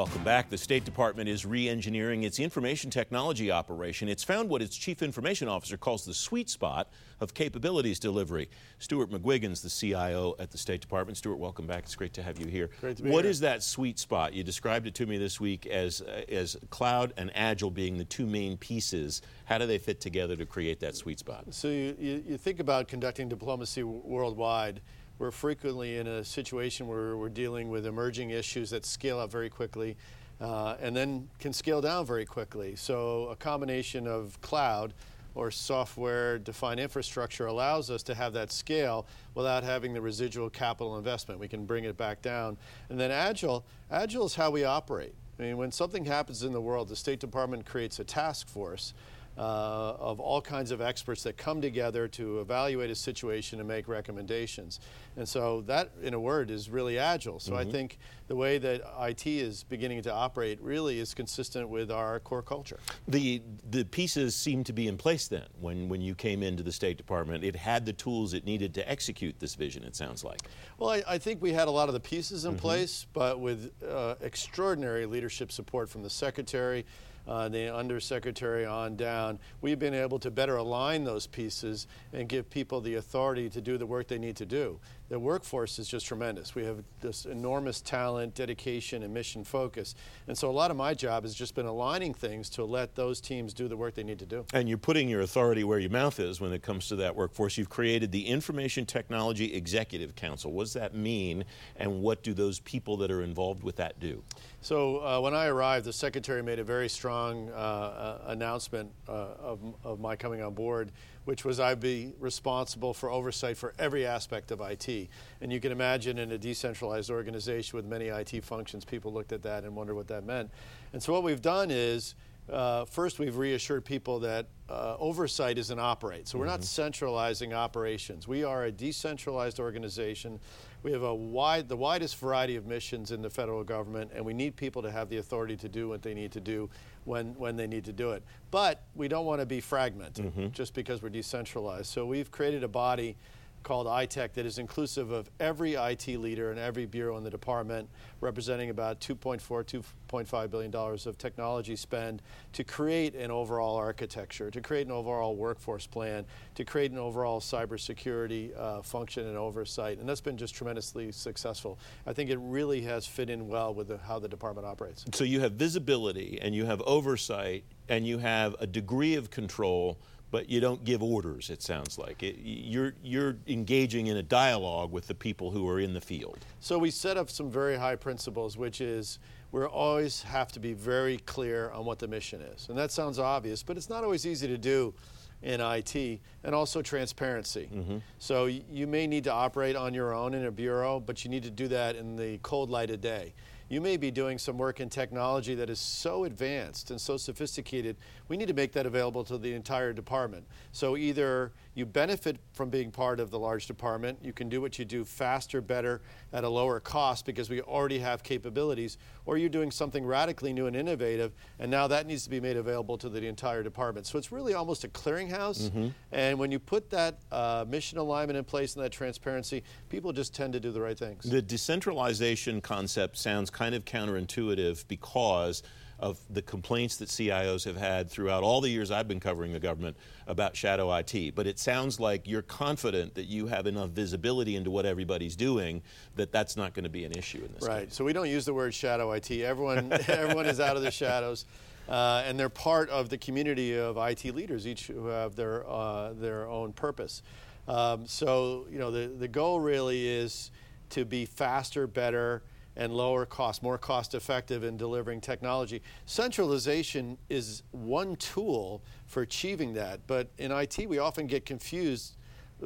Welcome 0.00 0.24
back. 0.24 0.48
The 0.48 0.56
State 0.56 0.86
Department 0.86 1.28
is 1.28 1.44
re 1.44 1.68
engineering 1.68 2.22
its 2.22 2.38
information 2.38 2.88
technology 2.88 3.50
operation. 3.50 4.08
It's 4.08 4.24
found 4.24 4.48
what 4.48 4.62
its 4.62 4.74
chief 4.74 5.02
information 5.02 5.46
officer 5.46 5.76
calls 5.76 6.06
the 6.06 6.14
sweet 6.14 6.48
spot 6.48 6.88
of 7.20 7.34
capabilities 7.34 7.98
delivery. 7.98 8.48
Stuart 8.78 9.10
McGuigan's 9.10 9.60
the 9.60 9.68
CIO 9.68 10.36
at 10.38 10.52
the 10.52 10.56
State 10.56 10.80
Department. 10.80 11.18
Stuart, 11.18 11.36
welcome 11.36 11.66
back. 11.66 11.80
It's 11.80 11.94
great 11.94 12.14
to 12.14 12.22
have 12.22 12.40
you 12.40 12.46
here. 12.46 12.70
Great 12.80 12.96
to 12.96 13.02
be 13.02 13.10
What 13.10 13.24
here. 13.24 13.30
is 13.30 13.40
that 13.40 13.62
sweet 13.62 13.98
spot? 13.98 14.32
You 14.32 14.42
described 14.42 14.86
it 14.86 14.94
to 14.94 15.04
me 15.04 15.18
this 15.18 15.38
week 15.38 15.66
as, 15.66 16.00
uh, 16.00 16.22
as 16.30 16.56
cloud 16.70 17.12
and 17.18 17.30
agile 17.34 17.70
being 17.70 17.98
the 17.98 18.06
two 18.06 18.24
main 18.24 18.56
pieces. 18.56 19.20
How 19.44 19.58
do 19.58 19.66
they 19.66 19.76
fit 19.76 20.00
together 20.00 20.34
to 20.34 20.46
create 20.46 20.80
that 20.80 20.96
sweet 20.96 21.18
spot? 21.18 21.44
So 21.50 21.68
you, 21.68 21.94
you, 22.00 22.24
you 22.26 22.38
think 22.38 22.58
about 22.58 22.88
conducting 22.88 23.28
diplomacy 23.28 23.82
worldwide 23.82 24.80
we're 25.20 25.30
frequently 25.30 25.98
in 25.98 26.06
a 26.06 26.24
situation 26.24 26.88
where 26.88 27.14
we're 27.14 27.28
dealing 27.28 27.68
with 27.68 27.84
emerging 27.84 28.30
issues 28.30 28.70
that 28.70 28.86
scale 28.86 29.18
up 29.18 29.30
very 29.30 29.50
quickly 29.50 29.94
uh, 30.40 30.76
and 30.80 30.96
then 30.96 31.28
can 31.38 31.52
scale 31.52 31.82
down 31.82 32.06
very 32.06 32.24
quickly. 32.24 32.74
So 32.74 33.28
a 33.30 33.36
combination 33.36 34.06
of 34.06 34.40
cloud 34.40 34.94
or 35.34 35.50
software 35.50 36.38
defined 36.38 36.80
infrastructure 36.80 37.46
allows 37.46 37.90
us 37.90 38.02
to 38.04 38.14
have 38.14 38.32
that 38.32 38.50
scale 38.50 39.06
without 39.34 39.62
having 39.62 39.92
the 39.92 40.00
residual 40.00 40.48
capital 40.48 40.96
investment. 40.96 41.38
We 41.38 41.48
can 41.48 41.66
bring 41.66 41.84
it 41.84 41.98
back 41.98 42.22
down. 42.22 42.56
And 42.88 42.98
then 42.98 43.10
agile, 43.10 43.66
agile 43.90 44.24
is 44.24 44.34
how 44.34 44.50
we 44.50 44.64
operate. 44.64 45.14
I 45.38 45.42
mean, 45.42 45.58
when 45.58 45.70
something 45.70 46.06
happens 46.06 46.44
in 46.44 46.54
the 46.54 46.62
world, 46.62 46.88
the 46.88 46.96
State 46.96 47.20
Department 47.20 47.66
creates 47.66 47.98
a 47.98 48.04
task 48.04 48.48
force 48.48 48.94
uh, 49.40 49.96
of 49.98 50.20
all 50.20 50.42
kinds 50.42 50.70
of 50.70 50.82
experts 50.82 51.22
that 51.22 51.38
come 51.38 51.62
together 51.62 52.06
to 52.06 52.40
evaluate 52.40 52.90
a 52.90 52.94
situation 52.94 53.58
and 53.58 53.66
make 53.66 53.88
recommendations. 53.88 54.80
And 55.16 55.26
so 55.26 55.62
that, 55.62 55.92
in 56.02 56.12
a 56.12 56.20
word, 56.20 56.50
is 56.50 56.68
really 56.68 56.98
agile. 56.98 57.40
So 57.40 57.52
mm 57.52 57.56
-hmm. 57.56 57.60
I 57.60 57.64
mm-hmm. 57.64 57.72
think 57.72 57.98
the 58.28 58.36
way 58.36 58.58
that 58.58 58.80
IT 59.08 59.26
is 59.26 59.64
beginning 59.64 60.02
to 60.02 60.12
operate 60.12 60.58
really 60.62 61.00
is 61.00 61.14
consistent 61.14 61.70
with 61.70 61.90
our 61.90 62.20
core 62.20 62.42
culture. 62.42 62.78
The, 63.08 63.42
the 63.70 63.84
pieces 63.84 64.36
seem 64.36 64.62
to 64.64 64.72
be 64.72 64.82
in 64.82 64.96
place 64.96 65.28
then 65.28 65.48
when, 65.60 65.88
when 65.88 66.02
you 66.02 66.14
came 66.14 66.46
into 66.46 66.62
the 66.62 66.72
State 66.72 66.96
Department. 66.96 67.44
It 67.44 67.56
had 67.56 67.86
the 67.86 67.94
tools 67.94 68.34
it 68.34 68.44
needed 68.44 68.74
to 68.74 68.82
execute 68.90 69.34
this 69.38 69.56
vision, 69.56 69.84
it 69.84 69.96
sounds 69.96 70.22
like. 70.22 70.40
Well, 70.78 70.90
I, 70.96 71.14
I 71.14 71.18
think 71.18 71.42
we 71.42 71.54
had 71.54 71.68
a 71.68 71.72
lot 71.80 71.88
of 71.88 71.94
the 72.02 72.08
pieces 72.16 72.44
in 72.44 72.50
mm 72.50 72.56
-hmm. 72.56 72.60
place, 72.60 73.06
but 73.12 73.40
with 73.40 73.70
uh, 73.82 74.14
extraordinary 74.20 75.06
leadership 75.06 75.50
support 75.50 75.88
from 75.90 76.02
the 76.02 76.10
Secretary, 76.10 76.84
uh, 77.26 77.48
the 77.48 77.74
undersecretary 77.74 78.64
on 78.64 78.96
down, 78.96 79.38
we've 79.60 79.78
been 79.78 79.94
able 79.94 80.18
to 80.18 80.30
better 80.30 80.56
align 80.56 81.04
those 81.04 81.26
pieces 81.26 81.86
and 82.12 82.28
give 82.28 82.50
people 82.50 82.80
the 82.80 82.96
authority 82.96 83.48
to 83.50 83.60
do 83.60 83.78
the 83.78 83.86
work 83.86 84.08
they 84.08 84.18
need 84.18 84.36
to 84.36 84.46
do. 84.46 84.78
The 85.10 85.18
workforce 85.18 85.80
is 85.80 85.88
just 85.88 86.06
tremendous. 86.06 86.54
We 86.54 86.64
have 86.66 86.84
this 87.00 87.24
enormous 87.24 87.80
talent, 87.80 88.36
dedication, 88.36 89.02
and 89.02 89.12
mission 89.12 89.42
focus. 89.42 89.96
And 90.28 90.38
so 90.38 90.48
a 90.48 90.52
lot 90.52 90.70
of 90.70 90.76
my 90.76 90.94
job 90.94 91.24
has 91.24 91.34
just 91.34 91.56
been 91.56 91.66
aligning 91.66 92.14
things 92.14 92.48
to 92.50 92.64
let 92.64 92.94
those 92.94 93.20
teams 93.20 93.52
do 93.52 93.66
the 93.66 93.76
work 93.76 93.96
they 93.96 94.04
need 94.04 94.20
to 94.20 94.26
do. 94.26 94.46
And 94.54 94.68
you're 94.68 94.78
putting 94.78 95.08
your 95.08 95.22
authority 95.22 95.64
where 95.64 95.80
your 95.80 95.90
mouth 95.90 96.20
is 96.20 96.40
when 96.40 96.52
it 96.52 96.62
comes 96.62 96.86
to 96.88 96.96
that 96.96 97.16
workforce. 97.16 97.58
You've 97.58 97.68
created 97.68 98.12
the 98.12 98.24
Information 98.24 98.86
Technology 98.86 99.52
Executive 99.52 100.14
Council. 100.14 100.52
What 100.52 100.62
does 100.62 100.74
that 100.74 100.94
mean, 100.94 101.44
and 101.74 102.02
what 102.02 102.22
do 102.22 102.32
those 102.32 102.60
people 102.60 102.96
that 102.98 103.10
are 103.10 103.22
involved 103.22 103.64
with 103.64 103.74
that 103.76 103.98
do? 103.98 104.22
So 104.60 104.98
uh, 104.98 105.20
when 105.20 105.34
I 105.34 105.46
arrived, 105.46 105.86
the 105.86 105.92
secretary 105.92 106.40
made 106.40 106.60
a 106.60 106.64
very 106.64 106.88
strong 106.88 107.48
uh, 107.50 107.54
uh, 107.54 108.18
announcement 108.28 108.92
uh, 109.08 109.12
of, 109.40 109.58
of 109.82 109.98
my 109.98 110.14
coming 110.14 110.40
on 110.40 110.54
board, 110.54 110.92
which 111.24 111.44
was 111.44 111.58
I'd 111.58 111.80
be 111.80 112.12
responsible 112.20 112.94
for 112.94 113.10
oversight 113.10 113.56
for 113.56 113.74
every 113.78 114.06
aspect 114.06 114.50
of 114.52 114.60
IT. 114.60 114.99
And 115.40 115.52
you 115.52 115.60
can 115.60 115.72
imagine 115.72 116.18
in 116.18 116.32
a 116.32 116.38
decentralized 116.38 117.10
organization 117.10 117.76
with 117.76 117.86
many 117.86 118.08
IT 118.08 118.44
functions, 118.44 118.84
people 118.84 119.12
looked 119.12 119.32
at 119.32 119.42
that 119.42 119.64
and 119.64 119.76
wondered 119.76 119.94
what 119.94 120.08
that 120.08 120.24
meant. 120.24 120.50
And 120.92 121.02
so 121.02 121.12
what 121.12 121.22
we've 121.22 121.42
done 121.42 121.70
is 121.70 122.14
uh, 122.50 122.84
first, 122.84 123.18
we've 123.18 123.36
reassured 123.36 123.84
people 123.84 124.18
that 124.20 124.46
uh, 124.68 124.96
oversight 124.98 125.56
is 125.56 125.70
an 125.70 125.78
operate. 125.78 126.26
So 126.26 126.38
we're 126.38 126.44
mm 126.44 126.48
-hmm. 126.48 126.52
not 126.52 126.60
mm-hmm. 126.60 126.82
centralizing 126.82 127.54
operations. 127.54 128.26
We 128.26 128.44
are 128.44 128.64
a 128.64 128.72
decentralized 128.72 129.60
organization. 129.60 130.40
We 130.82 130.92
have 130.92 131.02
a 131.02 131.14
wide, 131.14 131.68
the 131.68 131.76
widest 131.76 132.16
variety 132.16 132.56
of 132.58 132.66
missions 132.66 133.10
in 133.10 133.22
the 133.22 133.30
federal 133.30 133.64
government, 133.64 134.12
and 134.14 134.24
we 134.26 134.34
need 134.34 134.56
people 134.56 134.82
to 134.82 134.90
have 134.90 135.08
the 135.08 135.18
authority 135.18 135.56
to 135.56 135.68
do 135.68 135.88
what 135.88 136.02
they 136.02 136.14
need 136.14 136.32
to 136.32 136.40
do 136.40 136.70
when, 137.04 137.34
when 137.38 137.56
they 137.56 137.66
need 137.66 137.84
to 137.84 137.92
do 137.92 138.12
it. 138.12 138.22
But 138.50 138.78
we 138.94 139.08
don't 139.08 139.26
want 139.26 139.40
to 139.40 139.46
be 139.46 139.60
fragmented 139.60 140.24
mm 140.24 140.32
-hmm. 140.32 140.50
just 140.52 140.74
because 140.74 141.02
we're 141.02 141.12
decentralized. 141.12 141.86
So 141.86 142.06
we've 142.06 142.30
created 142.30 142.64
a 142.64 142.68
body 142.68 143.16
called 143.62 143.86
ITEC 143.86 144.32
that 144.32 144.46
is 144.46 144.58
inclusive 144.58 145.10
of 145.10 145.30
every 145.38 145.74
IT 145.74 146.06
leader 146.08 146.50
and 146.50 146.58
every 146.58 146.86
bureau 146.86 147.16
in 147.16 147.24
the 147.24 147.30
department, 147.30 147.88
representing 148.20 148.70
about 148.70 149.00
2.4, 149.00 149.40
2.5 149.40 150.50
billion 150.50 150.70
dollars 150.70 151.06
of 151.06 151.18
technology 151.18 151.76
spend 151.76 152.22
to 152.52 152.64
create 152.64 153.14
an 153.14 153.30
overall 153.30 153.76
architecture, 153.76 154.50
to 154.50 154.60
create 154.60 154.86
an 154.86 154.92
overall 154.92 155.36
workforce 155.36 155.86
plan, 155.86 156.24
to 156.54 156.64
create 156.64 156.90
an 156.90 156.98
overall 156.98 157.40
cybersecurity 157.40 158.58
uh, 158.58 158.82
function 158.82 159.26
and 159.26 159.36
oversight, 159.36 159.98
and 159.98 160.08
that's 160.08 160.20
been 160.20 160.36
just 160.36 160.54
tremendously 160.54 161.12
successful. 161.12 161.78
I 162.06 162.12
think 162.12 162.30
it 162.30 162.38
really 162.40 162.80
has 162.82 163.06
fit 163.06 163.30
in 163.30 163.48
well 163.48 163.74
with 163.74 163.88
the, 163.88 163.98
how 163.98 164.18
the 164.18 164.28
department 164.28 164.66
operates. 164.66 165.04
So 165.12 165.24
you 165.24 165.40
have 165.40 165.52
visibility 165.52 166.38
and 166.40 166.54
you 166.54 166.64
have 166.64 166.80
oversight 166.82 167.64
and 167.88 168.06
you 168.06 168.18
have 168.18 168.54
a 168.60 168.66
degree 168.66 169.16
of 169.16 169.30
control 169.30 169.98
but 170.30 170.48
you 170.48 170.60
don't 170.60 170.84
give 170.84 171.02
orders. 171.02 171.50
It 171.50 171.62
sounds 171.62 171.98
like 171.98 172.22
it, 172.22 172.36
you're 172.42 172.94
you're 173.02 173.36
engaging 173.46 174.06
in 174.06 174.16
a 174.16 174.22
dialogue 174.22 174.92
with 174.92 175.06
the 175.06 175.14
people 175.14 175.50
who 175.50 175.68
are 175.68 175.80
in 175.80 175.92
the 175.92 176.00
field. 176.00 176.38
So 176.60 176.78
we 176.78 176.90
set 176.90 177.16
up 177.16 177.30
some 177.30 177.50
very 177.50 177.76
high 177.76 177.96
principles, 177.96 178.56
which 178.56 178.80
is 178.80 179.18
we 179.52 179.64
always 179.64 180.22
have 180.22 180.52
to 180.52 180.60
be 180.60 180.72
very 180.72 181.18
clear 181.18 181.70
on 181.70 181.84
what 181.84 181.98
the 181.98 182.08
mission 182.08 182.40
is, 182.40 182.68
and 182.68 182.78
that 182.78 182.92
sounds 182.92 183.18
obvious, 183.18 183.62
but 183.62 183.76
it's 183.76 183.90
not 183.90 184.04
always 184.04 184.26
easy 184.26 184.46
to 184.46 184.58
do 184.58 184.94
in 185.42 185.60
IT, 185.60 186.20
and 186.44 186.54
also 186.54 186.82
transparency. 186.82 187.68
Mm-hmm. 187.72 187.98
So 188.18 188.44
you 188.44 188.86
may 188.86 189.06
need 189.06 189.24
to 189.24 189.32
operate 189.32 189.74
on 189.74 189.94
your 189.94 190.12
own 190.12 190.34
in 190.34 190.44
a 190.44 190.50
bureau, 190.50 191.00
but 191.00 191.24
you 191.24 191.30
need 191.30 191.42
to 191.44 191.50
do 191.50 191.66
that 191.68 191.96
in 191.96 192.14
the 192.14 192.38
cold 192.42 192.68
light 192.68 192.90
of 192.90 193.00
day 193.00 193.32
you 193.70 193.80
may 193.80 193.96
be 193.96 194.10
doing 194.10 194.36
some 194.36 194.58
work 194.58 194.80
in 194.80 194.90
technology 194.90 195.54
that 195.54 195.70
is 195.70 195.78
so 195.78 196.24
advanced 196.24 196.90
and 196.90 197.00
so 197.00 197.16
sophisticated, 197.16 197.96
we 198.28 198.36
need 198.36 198.48
to 198.48 198.54
make 198.54 198.72
that 198.72 198.84
available 198.84 199.22
to 199.24 199.38
the 199.38 199.54
entire 199.54 199.92
department. 199.92 200.44
So 200.72 200.96
either 200.96 201.52
you 201.74 201.86
benefit 201.86 202.36
from 202.52 202.68
being 202.68 202.90
part 202.90 203.20
of 203.20 203.30
the 203.30 203.38
large 203.38 203.66
department, 203.66 204.18
you 204.22 204.32
can 204.32 204.48
do 204.48 204.60
what 204.60 204.78
you 204.78 204.84
do 204.84 205.04
faster, 205.04 205.60
better, 205.60 206.02
at 206.32 206.42
a 206.42 206.48
lower 206.48 206.80
cost 206.80 207.24
because 207.24 207.48
we 207.48 207.60
already 207.60 208.00
have 208.00 208.24
capabilities, 208.24 208.98
or 209.24 209.38
you're 209.38 209.48
doing 209.48 209.70
something 209.70 210.04
radically 210.04 210.52
new 210.52 210.66
and 210.66 210.74
innovative, 210.74 211.32
and 211.60 211.70
now 211.70 211.86
that 211.86 212.06
needs 212.06 212.24
to 212.24 212.30
be 212.30 212.40
made 212.40 212.56
available 212.56 212.98
to 212.98 213.08
the 213.08 213.24
entire 213.24 213.62
department. 213.62 214.06
So 214.06 214.18
it's 214.18 214.32
really 214.32 214.54
almost 214.54 214.82
a 214.82 214.88
clearinghouse, 214.88 215.70
mm-hmm. 215.70 215.88
and 216.10 216.38
when 216.38 216.50
you 216.50 216.58
put 216.58 216.90
that 216.90 217.20
uh, 217.30 217.64
mission 217.68 217.98
alignment 217.98 218.36
in 218.36 218.44
place 218.44 218.74
and 218.74 218.84
that 218.84 218.90
transparency, 218.90 219.62
people 219.88 220.12
just 220.12 220.34
tend 220.34 220.52
to 220.54 220.60
do 220.60 220.72
the 220.72 220.80
right 220.80 220.98
things. 220.98 221.24
The 221.24 221.42
decentralization 221.42 222.60
concept 222.60 223.16
sounds 223.16 223.48
kind 223.60 223.74
of 223.74 223.84
counterintuitive 223.84 224.88
because 224.88 225.62
of 225.98 226.18
the 226.30 226.40
complaints 226.40 226.96
that 226.96 227.10
CIOs 227.10 227.62
have 227.66 227.76
had 227.76 228.08
throughout 228.08 228.42
all 228.42 228.62
the 228.62 228.70
years 228.70 228.90
I've 228.90 229.06
been 229.06 229.20
covering 229.20 229.52
the 229.52 229.60
government 229.60 229.98
about 230.26 230.56
shadow 230.56 230.90
IT. 230.96 231.34
But 231.34 231.46
it 231.46 231.58
sounds 231.58 232.00
like 232.00 232.26
you're 232.26 232.40
confident 232.40 233.14
that 233.16 233.26
you 233.26 233.48
have 233.48 233.66
enough 233.66 233.90
visibility 233.90 234.56
into 234.56 234.70
what 234.70 234.86
everybody's 234.86 235.36
doing 235.36 235.82
that 236.16 236.32
that's 236.32 236.56
not 236.56 236.72
going 236.72 236.84
to 236.84 236.90
be 236.90 237.04
an 237.04 237.12
issue 237.12 237.44
in 237.44 237.52
this. 237.52 237.68
Right. 237.68 237.84
Case. 237.84 237.94
So 237.94 238.02
we 238.02 238.14
don't 238.14 238.30
use 238.30 238.46
the 238.46 238.54
word 238.54 238.72
shadow 238.72 239.12
IT. 239.12 239.30
Everyone, 239.30 239.92
everyone 240.08 240.46
is 240.46 240.58
out 240.58 240.78
of 240.78 240.82
the 240.82 240.90
shadows. 240.90 241.44
Uh, 241.86 242.22
and 242.24 242.40
they're 242.40 242.48
part 242.48 242.88
of 242.88 243.10
the 243.10 243.18
community 243.18 243.76
of 243.78 243.98
IT 243.98 244.24
leaders, 244.34 244.66
each 244.66 244.86
who 244.86 245.08
have 245.08 245.36
their, 245.36 245.68
uh, 245.68 246.14
their 246.14 246.48
own 246.48 246.72
purpose. 246.72 247.22
Um, 247.68 248.06
so, 248.06 248.66
you 248.70 248.78
know, 248.78 248.90
the, 248.90 249.08
the 249.08 249.28
goal 249.28 249.60
really 249.60 250.08
is 250.08 250.50
to 250.90 251.04
be 251.04 251.26
faster, 251.26 251.86
better, 251.86 252.42
and 252.80 252.94
lower 252.94 253.26
cost, 253.26 253.62
more 253.62 253.76
cost 253.76 254.14
effective 254.14 254.64
in 254.64 254.78
delivering 254.78 255.20
technology. 255.20 255.82
Centralization 256.06 257.18
is 257.28 257.62
one 257.72 258.16
tool 258.16 258.82
for 259.04 259.20
achieving 259.20 259.74
that, 259.74 260.00
but 260.06 260.30
in 260.38 260.50
IT 260.50 260.88
we 260.88 260.98
often 260.98 261.26
get 261.26 261.44
confused 261.44 262.16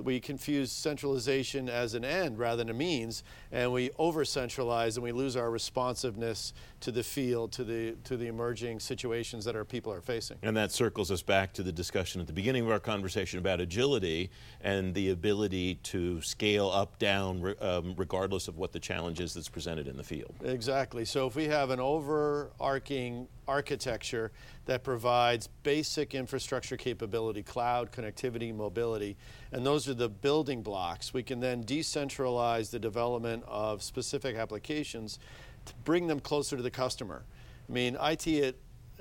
we 0.03 0.21
confuse 0.21 0.73
centralization 0.73 1.69
as 1.69 1.95
an 1.95 2.05
end 2.05 2.39
rather 2.39 2.57
than 2.57 2.71
a 2.71 2.75
means, 2.75 3.23
and 3.53 3.73
we 3.73 3.91
over 3.99 4.25
centralize 4.25 4.97
and 4.97 5.05
we 5.05 5.13
lose 5.13 5.37
our 5.37 5.51
responsiveness 5.51 6.53
to 6.81 6.91
the 6.91 7.03
field, 7.03 7.53
to 7.53 7.65
the, 7.65 7.95
to 8.05 8.17
the 8.17 8.27
emerging 8.27 8.81
situations 8.81 9.45
that 9.45 9.57
our 9.57 9.65
people 9.65 9.93
are 9.93 10.01
facing. 10.01 10.37
And 10.43 10.57
that 10.57 10.73
circles 10.73 11.11
us 11.11 11.23
back 11.23 11.53
to 11.55 11.63
the 11.63 11.73
discussion 11.73 12.21
at 12.21 12.27
the 12.27 12.33
beginning 12.33 12.65
of 12.65 12.71
our 12.71 12.81
conversation 12.81 13.39
about 13.39 13.61
agility 13.61 14.31
and 14.61 14.95
the 14.95 15.11
ability 15.11 15.77
to 15.77 16.21
scale 16.23 16.71
up, 16.71 16.99
down, 16.99 17.55
um, 17.61 17.95
regardless 17.97 18.49
of 18.49 18.57
what 18.59 18.73
the 18.73 18.81
challenge 18.81 19.21
is 19.21 19.35
that's 19.35 19.49
presented 19.49 19.89
in 19.89 19.97
the 19.97 20.05
field. 20.05 20.35
Exactly. 20.45 21.05
So 21.05 21.27
if 21.27 21.37
we 21.37 21.45
have 21.45 21.71
an 21.71 21.81
overarching 21.81 23.29
architecture 23.47 24.33
that 24.67 24.83
provides 24.83 25.49
basic 25.63 26.15
infrastructure 26.15 26.77
capability, 26.77 27.43
cloud, 27.43 27.93
connectivity, 27.93 28.55
mobility, 28.55 29.17
and 29.53 29.65
those 29.65 29.89
are 29.89 29.95
the 29.95 30.09
building 30.09 30.63
blocks. 30.63 31.13
We 31.13 31.23
can 31.23 31.41
then 31.41 31.65
decentralize 31.65 32.71
the 32.71 32.79
development 32.79 33.45
of 33.47 33.83
specific 33.83 34.37
applications 34.37 35.19
to 35.67 35.75
bring 35.85 36.07
them 36.07 36.21
closer 36.21 36.57
to 36.57 36.63
the 36.63 36.71
customer. 36.71 37.25
I 37.69 37.73
mean, 37.73 37.97
IT 38.01 38.27
uh, 38.45 38.53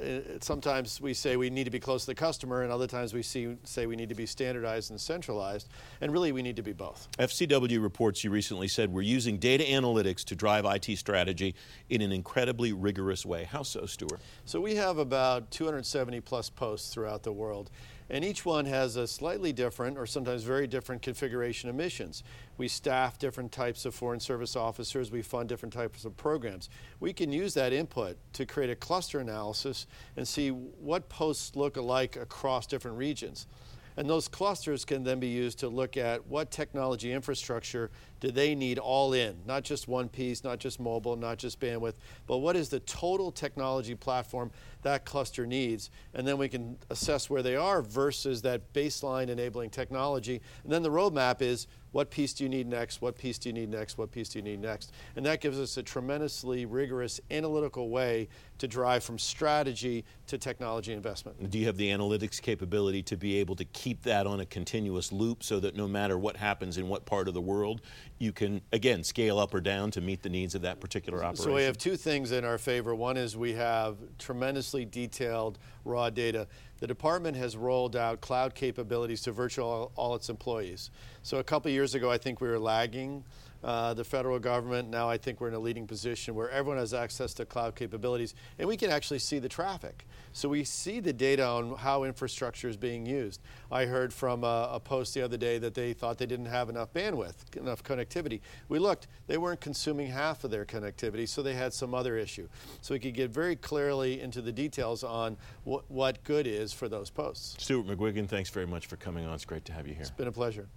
Uh, 0.04 0.38
sometimes 0.42 1.00
we 1.00 1.14
say 1.14 1.38
we 1.38 1.50
need 1.50 1.64
to 1.64 1.72
be 1.72 1.80
close 1.80 2.02
to 2.02 2.08
the 2.08 2.16
customer, 2.16 2.64
and 2.64 2.72
other 2.72 2.88
times 2.88 3.14
we 3.14 3.24
see, 3.24 3.56
say 3.64 3.86
we 3.86 3.96
need 3.96 4.10
to 4.10 4.16
be 4.16 4.26
standardized 4.26 4.92
and 4.92 5.00
centralized, 5.00 5.70
and 6.02 6.12
really 6.12 6.32
we 6.32 6.42
need 6.42 6.56
to 6.56 6.64
be 6.64 6.74
both. 6.74 7.08
FCW 7.18 7.82
reports 7.82 8.24
you 8.24 8.30
recently 8.30 8.68
said 8.68 8.92
we're 8.92 9.02
using 9.02 9.38
data 9.38 9.64
analytics 9.64 10.24
to 10.26 10.36
drive 10.36 10.66
IT 10.66 10.98
strategy 10.98 11.56
in 11.90 12.02
an 12.02 12.12
incredibly 12.12 12.74
rigorous 12.74 13.26
way. 13.26 13.46
How 13.46 13.64
so, 13.64 13.86
Stuart? 13.86 14.20
So 14.46 14.60
we 14.60 14.76
have 14.76 14.98
about 14.98 15.52
270 15.52 16.20
plus 16.22 16.50
posts 16.50 16.94
throughout 16.94 17.24
the 17.24 17.32
world 17.32 17.70
and 18.14 18.24
each 18.24 18.46
one 18.46 18.66
has 18.66 18.96
a 18.96 19.08
slightly 19.08 19.52
different 19.52 19.98
or 19.98 20.06
sometimes 20.06 20.44
very 20.44 20.68
different 20.68 21.02
configuration 21.02 21.68
of 21.68 21.76
missions. 21.76 22.24
We 22.60 22.68
staff 22.68 23.18
different 23.18 23.52
types 23.52 23.86
of 23.86 23.96
foreign 23.96 24.20
service 24.20 24.56
officers, 24.56 25.10
we 25.10 25.24
fund 25.24 25.50
different 25.50 25.74
types 25.74 26.06
of 26.06 26.16
programs. 26.16 26.70
We 27.00 27.12
can 27.12 27.32
use 27.32 27.56
that 27.56 27.74
input 27.74 28.18
to 28.34 28.46
create 28.46 28.70
a 28.70 28.76
cluster 28.76 29.20
analysis 29.20 29.88
and 30.16 30.28
see 30.28 30.50
what 30.50 31.10
posts 31.10 31.56
look 31.56 31.76
alike 31.76 32.16
across 32.16 32.68
different 32.68 32.98
regions. 32.98 33.48
And 33.98 34.10
those 34.10 34.28
clusters 34.28 34.86
can 34.86 35.04
then 35.04 35.20
be 35.20 35.28
used 35.28 35.60
to 35.60 35.70
look 35.70 35.98
at 35.98 36.26
what 36.28 36.52
technology 36.52 37.12
infrastructure 37.12 37.92
do 38.20 38.32
they 38.32 38.56
need 38.56 38.80
all 38.80 39.14
in, 39.14 39.36
not 39.46 39.64
just 39.64 39.88
one 39.88 40.08
piece, 40.08 40.44
not 40.44 40.58
just 40.58 40.80
mobile, 40.80 41.16
not 41.16 41.38
just 41.38 41.60
bandwidth, 41.60 41.96
but 42.26 42.38
what 42.38 42.56
is 42.56 42.70
the 42.70 42.80
total 42.82 43.32
technology 43.32 43.96
platform 43.96 44.50
that 44.84 45.04
cluster 45.04 45.46
needs? 45.46 45.90
And 46.14 46.26
then 46.26 46.38
we 46.38 46.48
can 46.48 46.78
assess 46.90 47.30
where 47.30 47.44
they 47.44 47.56
are 47.56 47.82
versus 47.82 48.42
that 48.44 48.72
baseline 48.74 49.28
enabling 49.28 49.72
technology. 49.72 50.42
And 50.64 50.72
then 50.72 50.84
the 50.84 50.92
roadmap 50.92 51.42
is 51.42 51.68
what 51.92 52.10
piece 52.10 52.34
do 52.34 52.44
you 52.44 52.50
need 52.50 52.68
next? 52.68 53.02
What 53.02 53.18
piece 53.18 53.38
do 53.38 53.50
you 53.50 53.54
need 53.54 53.70
next? 53.70 53.98
What 53.98 54.12
piece 54.12 54.30
do 54.30 54.40
you 54.40 54.44
need 54.44 54.62
next? 54.62 54.92
And 55.16 55.26
that 55.26 55.42
gives 55.42 55.60
us 55.60 55.78
a 55.78 55.84
tremendously 55.84 56.66
rigorous 56.66 57.22
analytical 57.30 57.90
way 57.90 58.30
to 58.60 58.68
drive 58.68 59.04
from 59.04 59.18
strategy 59.18 60.06
to 60.28 60.38
technology 60.38 60.94
investment. 60.94 61.50
Do 61.50 61.58
you 61.58 61.66
have 61.66 61.78
the 61.78 61.90
analytics 61.90 62.42
capability 62.42 63.02
to 63.04 63.18
be 63.18 63.38
able 63.38 63.56
to 63.56 63.66
keep 63.66 64.04
that 64.04 64.26
on 64.28 64.40
a 64.40 64.46
continuous 64.46 65.12
loop 65.12 65.44
so 65.44 65.60
that 65.60 65.76
no 65.76 65.88
matter 65.88 66.18
what 66.18 66.38
happens 66.38 66.78
in 66.78 66.88
what 66.88 67.06
part 67.06 67.28
of 67.28 67.34
the 67.34 67.42
world, 67.42 67.82
you 68.20 68.32
can, 68.32 68.62
again, 68.72 69.04
scale 69.04 69.40
up 69.40 69.54
or 69.54 69.62
down 69.62 69.92
to 69.92 70.02
meet 70.02 70.22
the 70.22 70.30
needs 70.30 70.56
of 70.56 70.62
that 70.62 70.80
particular 70.80 71.20
operation? 71.20 71.44
So 71.44 71.54
we 71.54 71.64
have 71.64 71.78
two 71.78 71.98
things 71.98 72.32
in 72.32 72.46
our 72.46 72.58
favor. 72.58 72.96
One 72.96 73.18
is 73.18 73.36
we 73.36 73.54
have 73.54 73.98
tremendously 74.18 74.86
detailed 74.86 75.60
raw 75.84 76.10
data. 76.10 76.48
The 76.80 76.88
department 76.88 77.36
has 77.38 77.58
rolled 77.58 77.96
out 77.96 78.22
cloud 78.22 78.56
capabilities 78.56 79.22
to 79.24 79.32
virtually 79.32 79.70
all, 79.70 79.92
all 79.96 80.16
its 80.16 80.30
employees. 80.30 80.92
So 81.22 81.38
a 81.38 81.44
couple 81.44 81.72
years 81.72 81.96
ago, 81.96 82.12
I 82.12 82.18
think 82.18 82.42
we 82.42 82.48
were 82.48 82.60
lagging 82.60 83.24
uh, 83.64 83.94
the 83.94 84.04
federal 84.04 84.40
government. 84.40 84.90
Now 84.90 85.10
I 85.10 85.18
think 85.18 85.40
we're 85.40 85.48
in 85.48 85.54
a 85.54 85.60
leading 85.60 85.88
position 85.88 86.36
where 86.36 86.50
everyone 86.50 86.78
has 86.78 86.94
access 86.94 87.34
to 87.36 87.46
cloud 87.46 87.76
capabilities, 87.76 88.36
and 88.60 88.68
we 88.68 88.78
can 88.78 88.90
actually 88.90 89.20
see 89.20 89.40
the 89.40 89.50
traffic. 89.50 90.06
So 90.34 90.50
we 90.50 90.64
see 90.64 91.00
the 91.00 91.14
data 91.14 91.46
on 91.46 91.76
how 91.76 92.04
infrastructure 92.04 92.68
is 92.68 92.78
being 92.78 93.06
used. 93.06 93.42
I 93.72 93.86
heard 93.86 94.14
from 94.14 94.44
a, 94.44 94.70
a 94.74 94.80
post 94.80 95.14
the 95.14 95.22
other 95.22 95.38
day 95.38 95.58
that 95.60 95.74
they 95.74 95.94
thought 95.94 96.18
they 96.18 96.26
didn't 96.26 96.48
have 96.48 96.70
enough 96.70 96.92
bandwidth, 96.94 97.56
enough 97.56 97.84
connectivity. 97.84 98.42
We 98.68 98.80
looked, 98.80 99.08
they 99.28 99.38
weren't 99.38 99.62
consuming 99.62 100.08
half 100.08 100.44
of 100.44 100.52
their 100.52 100.66
connectivity, 100.66 101.28
so 101.28 101.42
they 101.42 101.54
had 101.54 101.74
some 101.74 101.94
other 101.94 102.18
issue. 102.18 102.48
So 102.82 102.94
we 102.94 103.00
could 103.00 103.14
get 103.14 103.30
very 103.30 103.56
clearly 103.56 104.22
into 104.22 104.42
the 104.42 104.52
details 104.52 105.04
on 105.04 105.38
wh- 105.66 105.90
what 105.90 106.24
good 106.24 106.48
is 106.48 106.74
for 106.74 106.90
those 106.90 107.10
posts. 107.10 107.64
Stuart 107.64 107.88
McGuigan, 107.88 108.28
thanks 108.28 108.50
very 108.50 108.68
much 108.68 108.88
for 108.88 108.96
coming 108.96 109.26
on. 109.26 109.36
It's 109.36 109.46
great 109.46 109.66
to 109.66 109.74
have 109.74 109.88
you 109.88 109.94
here. 109.94 110.02
It's 110.02 110.10
been 110.10 110.28
a 110.28 110.32
pleasure. 110.32 110.68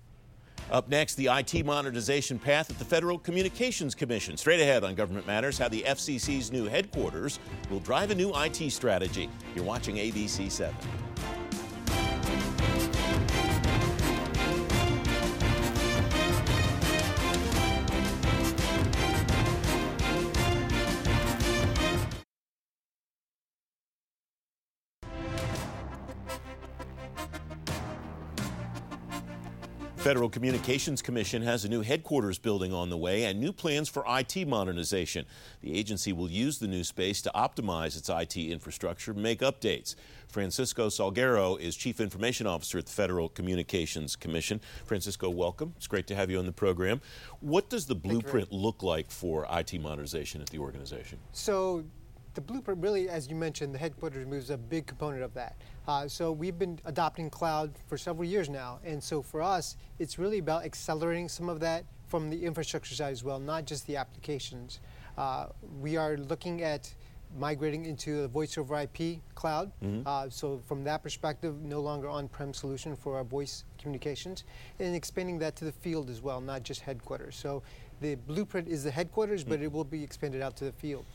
Up 0.71 0.89
next, 0.89 1.15
the 1.15 1.29
IT 1.29 1.65
modernization 1.65 2.39
path 2.41 2.71
at 2.71 2.79
the 2.79 2.85
Federal 2.85 3.19
Communications 3.19 3.95
Commission. 3.95 4.37
Straight 4.37 4.61
ahead 4.61 4.83
on 4.83 4.97
Government 4.97 5.27
Matters, 5.27 5.59
how 5.59 5.69
the 5.69 5.83
FCC's 5.83 6.51
new 6.51 6.65
headquarters 6.65 7.39
will 7.71 7.81
drive 7.81 8.11
a 8.11 8.15
new 8.15 8.33
IT 8.35 8.71
strategy. 8.71 9.31
You're 9.55 9.65
watching 9.65 9.97
ABC 9.97 10.51
7. 10.51 10.75
Federal 30.07 30.31
Communications 30.31 31.03
Commission 31.03 31.43
has 31.43 31.65
a 31.65 31.69
new 31.69 31.81
headquarters 31.81 32.39
building 32.39 32.73
on 32.73 32.91
the 32.91 32.97
way 32.97 33.25
and 33.25 33.41
new 33.41 33.53
plans 33.53 33.89
for 33.89 34.05
IT 34.07 34.47
modernization. 34.47 35.27
The 35.63 35.77
agency 35.77 36.13
will 36.13 36.31
use 36.31 36.61
the 36.61 36.69
new 36.69 36.85
space 36.85 37.21
to 37.23 37.33
optimize 37.35 37.97
its 37.97 38.09
IT 38.09 38.37
infrastructure 38.37 39.13
make 39.15 39.41
updates. 39.41 39.97
Francisco 40.29 40.91
Salguero 40.91 41.59
is 41.59 41.75
Chief 41.75 42.01
Information 42.01 42.47
Officer 42.47 42.79
at 42.79 42.87
the 42.87 42.93
Federal 42.93 43.29
Communications 43.29 44.15
Commission. 44.15 44.61
Francisco, 44.85 45.29
welcome. 45.29 45.75
It's 45.77 45.89
great 45.89 46.07
to 46.07 46.15
have 46.15 46.31
you 46.31 46.39
on 46.39 46.47
the 46.47 46.53
program. 46.53 47.01
What 47.41 47.69
does 47.69 47.87
the 47.87 47.97
blueprint 47.97 48.53
look 48.53 48.85
like 48.85 49.11
for 49.11 49.45
IT 49.51 49.81
modernization 49.81 50.41
at 50.41 50.51
the 50.51 50.61
organization? 50.61 51.19
So, 51.33 51.85
the 52.37 52.41
blueprint 52.43 52.81
really, 52.83 53.09
as 53.09 53.29
you 53.29 53.35
mentioned, 53.35 53.75
the 53.75 53.79
headquarters 53.79 54.27
moves 54.27 54.51
a 54.51 54.59
big 54.59 54.87
component 54.87 55.23
of 55.23 55.33
that. 55.35 55.57
Uh, 55.89 56.07
so 56.07 56.31
we've 56.31 56.59
been 56.59 56.79
adopting 56.85 57.31
cloud 57.31 57.73
for 57.89 57.97
several 57.97 58.29
years 58.29 58.49
now, 58.49 58.79
and 58.85 59.03
so 59.03 59.23
for 59.23 59.43
us, 59.43 59.77
it's 59.99 60.19
really 60.19 60.39
about 60.39 60.65
accelerating 60.65 61.29
some 61.29 61.49
of 61.49 61.59
that 61.61 61.85
from 62.07 62.29
the 62.29 62.45
infrastructure 62.45 62.95
side 62.95 63.11
as 63.11 63.25
well, 63.25 63.41
not 63.41 63.65
just 63.65 63.87
the 63.87 63.97
applications. 63.97 64.81
Uh, 65.17 65.47
we 65.81 65.97
are 65.97 66.19
looking 66.19 66.63
at 66.63 66.95
migrating 67.39 67.87
into 67.87 68.21
a 68.21 68.29
voice 68.29 68.57
over 68.59 68.79
IP 68.81 69.19
cloud. 69.35 69.73
Mm-hmm. 69.83 70.03
Uh, 70.07 70.29
so 70.29 70.61
from 70.67 70.85
that 70.85 71.03
perspective, 71.03 71.63
no 71.63 71.81
longer 71.81 72.09
on-prem 72.09 72.53
solution 72.53 72.95
for 72.95 73.17
our 73.17 73.25
voice 73.25 73.65
communications, 73.79 74.45
and 74.79 74.95
expanding 74.95 75.39
that 75.39 75.57
to 75.57 75.65
the 75.65 75.73
field 75.73 76.11
as 76.11 76.21
well, 76.21 76.43
not 76.43 76.63
just 76.63 76.83
headquarters. 76.83 77.35
So 77.35 77.63
the 78.03 78.15
blueprint 78.15 78.69
is 78.69 78.85
the 78.85 78.91
headquarters, 78.91 79.41
mm-hmm. 79.41 79.51
but 79.51 79.63
it 79.63 79.73
will 79.73 79.85
be 79.85 80.05
expanded 80.05 80.43
out 80.43 80.55
to 80.59 80.67
the 80.67 80.73
field. 80.73 81.07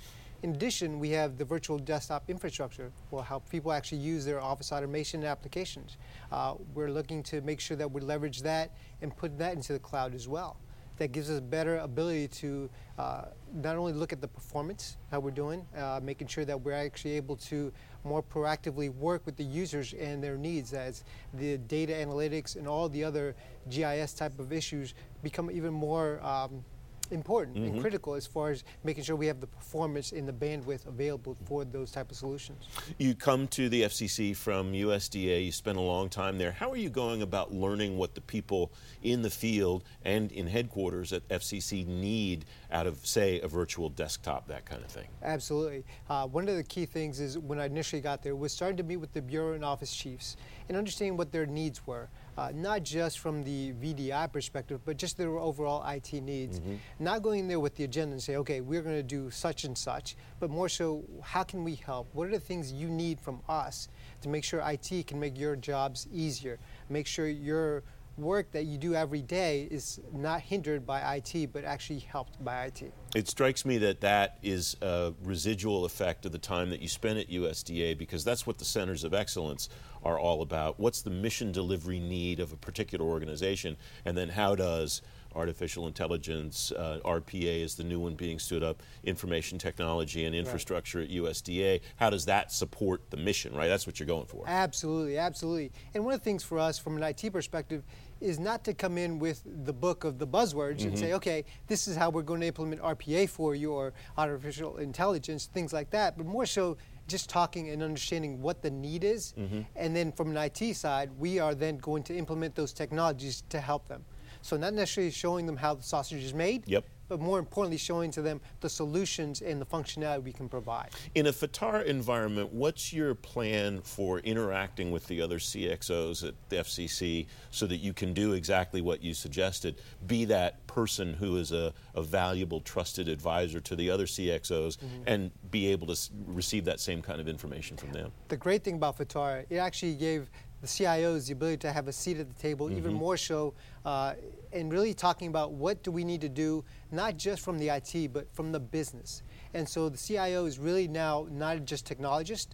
In 0.43 0.55
addition, 0.55 0.97
we 0.99 1.11
have 1.11 1.37
the 1.37 1.45
virtual 1.45 1.77
desktop 1.77 2.27
infrastructure 2.27 2.91
will 3.11 3.21
help 3.21 3.47
people 3.47 3.71
actually 3.71 3.99
use 3.99 4.25
their 4.25 4.41
office 4.41 4.71
automation 4.71 5.23
applications. 5.23 5.97
Uh, 6.31 6.55
we're 6.73 6.89
looking 6.89 7.21
to 7.23 7.41
make 7.41 7.59
sure 7.59 7.77
that 7.77 7.91
we 7.91 8.01
leverage 8.01 8.41
that 8.41 8.71
and 9.03 9.15
put 9.15 9.37
that 9.37 9.53
into 9.53 9.73
the 9.73 9.79
cloud 9.79 10.15
as 10.15 10.27
well. 10.27 10.57
That 10.97 11.11
gives 11.11 11.29
us 11.29 11.39
better 11.39 11.77
ability 11.77 12.27
to 12.27 12.69
uh, 12.97 13.25
not 13.53 13.75
only 13.75 13.93
look 13.93 14.13
at 14.13 14.19
the 14.19 14.27
performance, 14.27 14.97
how 15.11 15.19
we're 15.19 15.29
doing, 15.29 15.65
uh, 15.77 15.99
making 16.01 16.27
sure 16.27 16.45
that 16.45 16.59
we're 16.59 16.73
actually 16.73 17.17
able 17.17 17.35
to 17.37 17.71
more 18.03 18.23
proactively 18.23 18.91
work 18.95 19.23
with 19.27 19.35
the 19.35 19.43
users 19.43 19.93
and 19.93 20.23
their 20.23 20.37
needs 20.37 20.73
as 20.73 21.03
the 21.35 21.57
data 21.57 21.93
analytics 21.93 22.55
and 22.55 22.67
all 22.67 22.89
the 22.89 23.03
other 23.03 23.35
GIS 23.69 24.13
type 24.13 24.39
of 24.39 24.51
issues 24.51 24.95
become 25.21 25.51
even 25.51 25.71
more 25.71 26.19
um, 26.23 26.63
important 27.11 27.57
mm-hmm. 27.57 27.73
and 27.73 27.81
critical 27.81 28.13
as 28.13 28.25
far 28.25 28.51
as 28.51 28.63
making 28.83 29.03
sure 29.03 29.15
we 29.15 29.27
have 29.27 29.39
the 29.39 29.47
performance 29.47 30.11
and 30.11 30.27
the 30.27 30.33
bandwidth 30.33 30.87
available 30.87 31.37
for 31.45 31.65
those 31.65 31.91
type 31.91 32.11
of 32.11 32.17
solutions. 32.17 32.67
You 32.97 33.15
come 33.15 33.47
to 33.49 33.69
the 33.69 33.83
FCC 33.83 34.35
from 34.35 34.73
USDA, 34.73 35.45
you 35.45 35.51
spent 35.51 35.77
a 35.77 35.81
long 35.81 36.09
time 36.09 36.37
there. 36.37 36.51
How 36.51 36.71
are 36.71 36.77
you 36.77 36.89
going 36.89 37.21
about 37.21 37.53
learning 37.53 37.97
what 37.97 38.15
the 38.15 38.21
people 38.21 38.71
in 39.03 39.21
the 39.21 39.29
field 39.29 39.83
and 40.03 40.31
in 40.31 40.47
headquarters 40.47 41.13
at 41.13 41.27
FCC 41.29 41.85
need 41.85 42.45
out 42.71 42.87
of, 42.87 43.05
say, 43.05 43.39
a 43.41 43.47
virtual 43.47 43.89
desktop, 43.89 44.47
that 44.47 44.65
kind 44.65 44.83
of 44.83 44.89
thing? 44.89 45.07
Absolutely. 45.23 45.83
Uh, 46.09 46.27
one 46.27 46.47
of 46.47 46.55
the 46.55 46.63
key 46.63 46.85
things 46.85 47.19
is 47.19 47.37
when 47.37 47.59
I 47.59 47.65
initially 47.65 48.01
got 48.01 48.23
there 48.23 48.35
was 48.35 48.51
starting 48.51 48.77
to 48.77 48.83
meet 48.83 48.97
with 48.97 49.13
the 49.13 49.21
bureau 49.21 49.53
and 49.53 49.65
office 49.65 49.95
chiefs 49.95 50.37
and 50.67 50.77
understanding 50.77 51.17
what 51.17 51.31
their 51.31 51.45
needs 51.45 51.85
were 51.85 52.09
uh, 52.37 52.51
not 52.53 52.83
just 52.83 53.19
from 53.19 53.43
the 53.43 53.73
VDI 53.73 54.31
perspective, 54.31 54.81
but 54.85 54.97
just 54.97 55.17
their 55.17 55.37
overall 55.37 55.87
IT 55.89 56.13
needs. 56.13 56.59
Mm-hmm. 56.59 56.75
Not 56.99 57.21
going 57.21 57.47
there 57.47 57.59
with 57.59 57.75
the 57.75 57.83
agenda 57.83 58.13
and 58.13 58.21
say, 58.21 58.37
okay, 58.37 58.61
we're 58.61 58.81
going 58.81 58.95
to 58.95 59.03
do 59.03 59.29
such 59.29 59.63
and 59.63 59.77
such, 59.77 60.15
but 60.39 60.49
more 60.49 60.69
so, 60.69 61.03
how 61.21 61.43
can 61.43 61.63
we 61.63 61.75
help? 61.75 62.07
What 62.13 62.27
are 62.27 62.31
the 62.31 62.39
things 62.39 62.71
you 62.71 62.87
need 62.87 63.19
from 63.19 63.41
us 63.49 63.89
to 64.21 64.29
make 64.29 64.43
sure 64.43 64.61
IT 64.61 65.07
can 65.07 65.19
make 65.19 65.37
your 65.37 65.55
jobs 65.55 66.07
easier? 66.11 66.59
Make 66.89 67.07
sure 67.07 67.27
your 67.27 67.83
work 68.17 68.51
that 68.51 68.65
you 68.65 68.77
do 68.77 68.93
every 68.93 69.21
day 69.21 69.67
is 69.71 69.99
not 70.13 70.41
hindered 70.41 70.85
by 70.85 71.15
IT, 71.15 71.51
but 71.53 71.63
actually 71.63 71.99
helped 71.99 72.43
by 72.43 72.65
IT. 72.65 72.93
It 73.15 73.27
strikes 73.27 73.65
me 73.65 73.77
that 73.79 74.01
that 74.01 74.37
is 74.41 74.75
a 74.81 75.13
residual 75.23 75.85
effect 75.85 76.25
of 76.25 76.31
the 76.31 76.37
time 76.37 76.69
that 76.69 76.81
you 76.81 76.87
spent 76.87 77.19
at 77.19 77.29
USDA 77.29 77.97
because 77.97 78.23
that's 78.23 78.45
what 78.45 78.57
the 78.57 78.65
centers 78.65 79.03
of 79.03 79.13
excellence 79.13 79.69
are 80.03 80.19
all 80.19 80.41
about. 80.41 80.79
What's 80.79 81.01
the 81.01 81.09
mission 81.09 81.51
delivery 81.51 81.99
need 81.99 82.39
of 82.39 82.51
a 82.51 82.57
particular 82.57 83.05
organization, 83.05 83.77
and 84.05 84.17
then 84.17 84.29
how 84.29 84.55
does 84.55 85.01
artificial 85.35 85.87
intelligence, 85.87 86.71
uh, 86.71 86.99
RPA 87.05 87.63
is 87.63 87.75
the 87.75 87.83
new 87.83 87.99
one 87.99 88.15
being 88.15 88.39
stood 88.39 88.63
up, 88.63 88.81
information 89.03 89.57
technology 89.57 90.25
and 90.25 90.35
infrastructure 90.35 90.99
right. 90.99 91.09
at 91.09 91.15
USDA. 91.15 91.81
How 91.97 92.09
does 92.09 92.25
that 92.25 92.51
support 92.51 93.09
the 93.09 93.17
mission, 93.17 93.55
right? 93.55 93.67
That's 93.67 93.87
what 93.87 93.99
you're 93.99 94.07
going 94.07 94.25
for. 94.25 94.43
Absolutely, 94.47 95.17
absolutely. 95.17 95.71
And 95.93 96.03
one 96.05 96.13
of 96.13 96.19
the 96.19 96.23
things 96.23 96.43
for 96.43 96.59
us 96.59 96.77
from 96.77 96.97
an 96.97 97.03
IT 97.03 97.31
perspective 97.31 97.83
is 98.19 98.39
not 98.39 98.63
to 98.63 98.73
come 98.73 98.97
in 98.97 99.19
with 99.19 99.41
the 99.65 99.73
book 99.73 100.03
of 100.03 100.19
the 100.19 100.27
buzzwords 100.27 100.77
mm-hmm. 100.77 100.89
and 100.89 100.99
say, 100.99 101.13
okay, 101.13 101.43
this 101.67 101.87
is 101.87 101.95
how 101.95 102.09
we're 102.09 102.21
going 102.21 102.41
to 102.41 102.47
implement 102.47 102.81
RPA 102.81 103.27
for 103.27 103.55
you 103.55 103.71
or 103.71 103.93
artificial 104.17 104.77
intelligence, 104.77 105.47
things 105.47 105.73
like 105.73 105.89
that, 105.89 106.17
but 106.17 106.25
more 106.25 106.45
so 106.45 106.77
just 107.07 107.29
talking 107.29 107.69
and 107.69 107.83
understanding 107.83 108.41
what 108.41 108.61
the 108.61 108.69
need 108.69 109.03
is. 109.03 109.33
Mm-hmm. 109.37 109.61
And 109.75 109.95
then 109.95 110.11
from 110.11 110.35
an 110.35 110.37
IT 110.37 110.75
side, 110.75 111.09
we 111.17 111.39
are 111.39 111.55
then 111.55 111.77
going 111.77 112.03
to 112.03 112.15
implement 112.15 112.55
those 112.55 112.73
technologies 112.73 113.43
to 113.49 113.59
help 113.59 113.87
them. 113.87 114.05
So 114.41 114.57
not 114.57 114.73
necessarily 114.73 115.11
showing 115.11 115.45
them 115.45 115.57
how 115.57 115.75
the 115.75 115.83
sausage 115.83 116.23
is 116.23 116.33
made, 116.33 116.63
yep. 116.67 116.85
but 117.07 117.19
more 117.19 117.39
importantly, 117.39 117.77
showing 117.77 118.11
to 118.11 118.21
them 118.21 118.41
the 118.59 118.69
solutions 118.69 119.41
and 119.41 119.61
the 119.61 119.65
functionality 119.65 120.23
we 120.23 120.33
can 120.33 120.49
provide. 120.49 120.89
In 121.15 121.27
a 121.27 121.31
FITARA 121.31 121.85
environment, 121.85 122.51
what's 122.51 122.91
your 122.91 123.15
plan 123.15 123.81
for 123.81 124.19
interacting 124.19 124.91
with 124.91 125.07
the 125.07 125.21
other 125.21 125.39
CXOs 125.39 126.27
at 126.27 126.33
the 126.49 126.57
FCC 126.57 127.27
so 127.51 127.65
that 127.67 127.77
you 127.77 127.93
can 127.93 128.13
do 128.13 128.33
exactly 128.33 128.81
what 128.81 129.01
you 129.03 129.13
suggested? 129.13 129.81
Be 130.07 130.25
that 130.25 130.65
person 130.67 131.13
who 131.13 131.37
is 131.37 131.51
a, 131.51 131.73
a 131.95 132.01
valuable, 132.01 132.61
trusted 132.61 133.07
advisor 133.07 133.59
to 133.59 133.75
the 133.75 133.89
other 133.89 134.05
CXOs 134.05 134.77
mm-hmm. 134.77 135.03
and 135.05 135.31
be 135.51 135.67
able 135.67 135.87
to 135.87 136.09
receive 136.25 136.65
that 136.65 136.79
same 136.79 137.01
kind 137.01 137.19
of 137.19 137.27
information 137.27 137.77
from 137.77 137.91
them. 137.91 138.11
The 138.29 138.37
great 138.37 138.63
thing 138.63 138.75
about 138.75 138.97
FITARA, 138.97 139.45
it 139.49 139.57
actually 139.57 139.95
gave 139.95 140.29
the 140.61 140.67
CIOs 140.67 141.27
the 141.27 141.33
ability 141.33 141.57
to 141.57 141.71
have 141.71 141.87
a 141.87 141.93
seat 141.93 142.17
at 142.17 142.27
the 142.27 142.41
table, 142.41 142.67
mm-hmm. 142.67 142.77
even 142.77 142.93
more 142.93 143.17
so, 143.17 143.53
uh, 143.85 144.13
and 144.53 144.71
really 144.71 144.93
talking 144.93 145.27
about 145.27 145.53
what 145.53 145.81
do 145.83 145.91
we 145.91 146.03
need 146.03 146.21
to 146.21 146.29
do, 146.29 146.63
not 146.91 147.17
just 147.17 147.43
from 147.43 147.57
the 147.57 147.69
IT, 147.69 148.13
but 148.13 148.31
from 148.33 148.51
the 148.51 148.59
business. 148.59 149.23
And 149.53 149.67
so 149.67 149.89
the 149.89 149.97
CIO 149.97 150.45
is 150.45 150.59
really 150.59 150.87
now 150.87 151.27
not 151.31 151.65
just 151.65 151.87
technologist, 151.87 152.49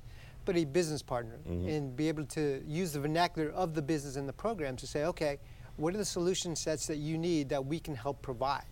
but 0.46 0.56
a 0.56 0.64
business 0.64 1.02
partner, 1.02 1.40
mm-hmm. 1.48 1.68
and 1.68 1.96
be 1.96 2.08
able 2.08 2.24
to 2.26 2.64
use 2.66 2.94
the 2.94 3.00
vernacular 3.02 3.50
of 3.50 3.74
the 3.74 3.82
business 3.82 4.16
and 4.16 4.28
the 4.28 4.34
program 4.34 4.78
to 4.78 4.88
say, 4.88 5.04
okay, 5.04 5.40
what 5.76 5.94
are 5.94 5.98
the 5.98 6.06
solution 6.06 6.56
sets 6.56 6.88
that 6.88 6.98
you 6.98 7.18
need 7.18 7.50
that 7.50 7.66
we 7.66 7.80
can 7.80 7.94
help 7.94 8.22
provide? 8.22 8.64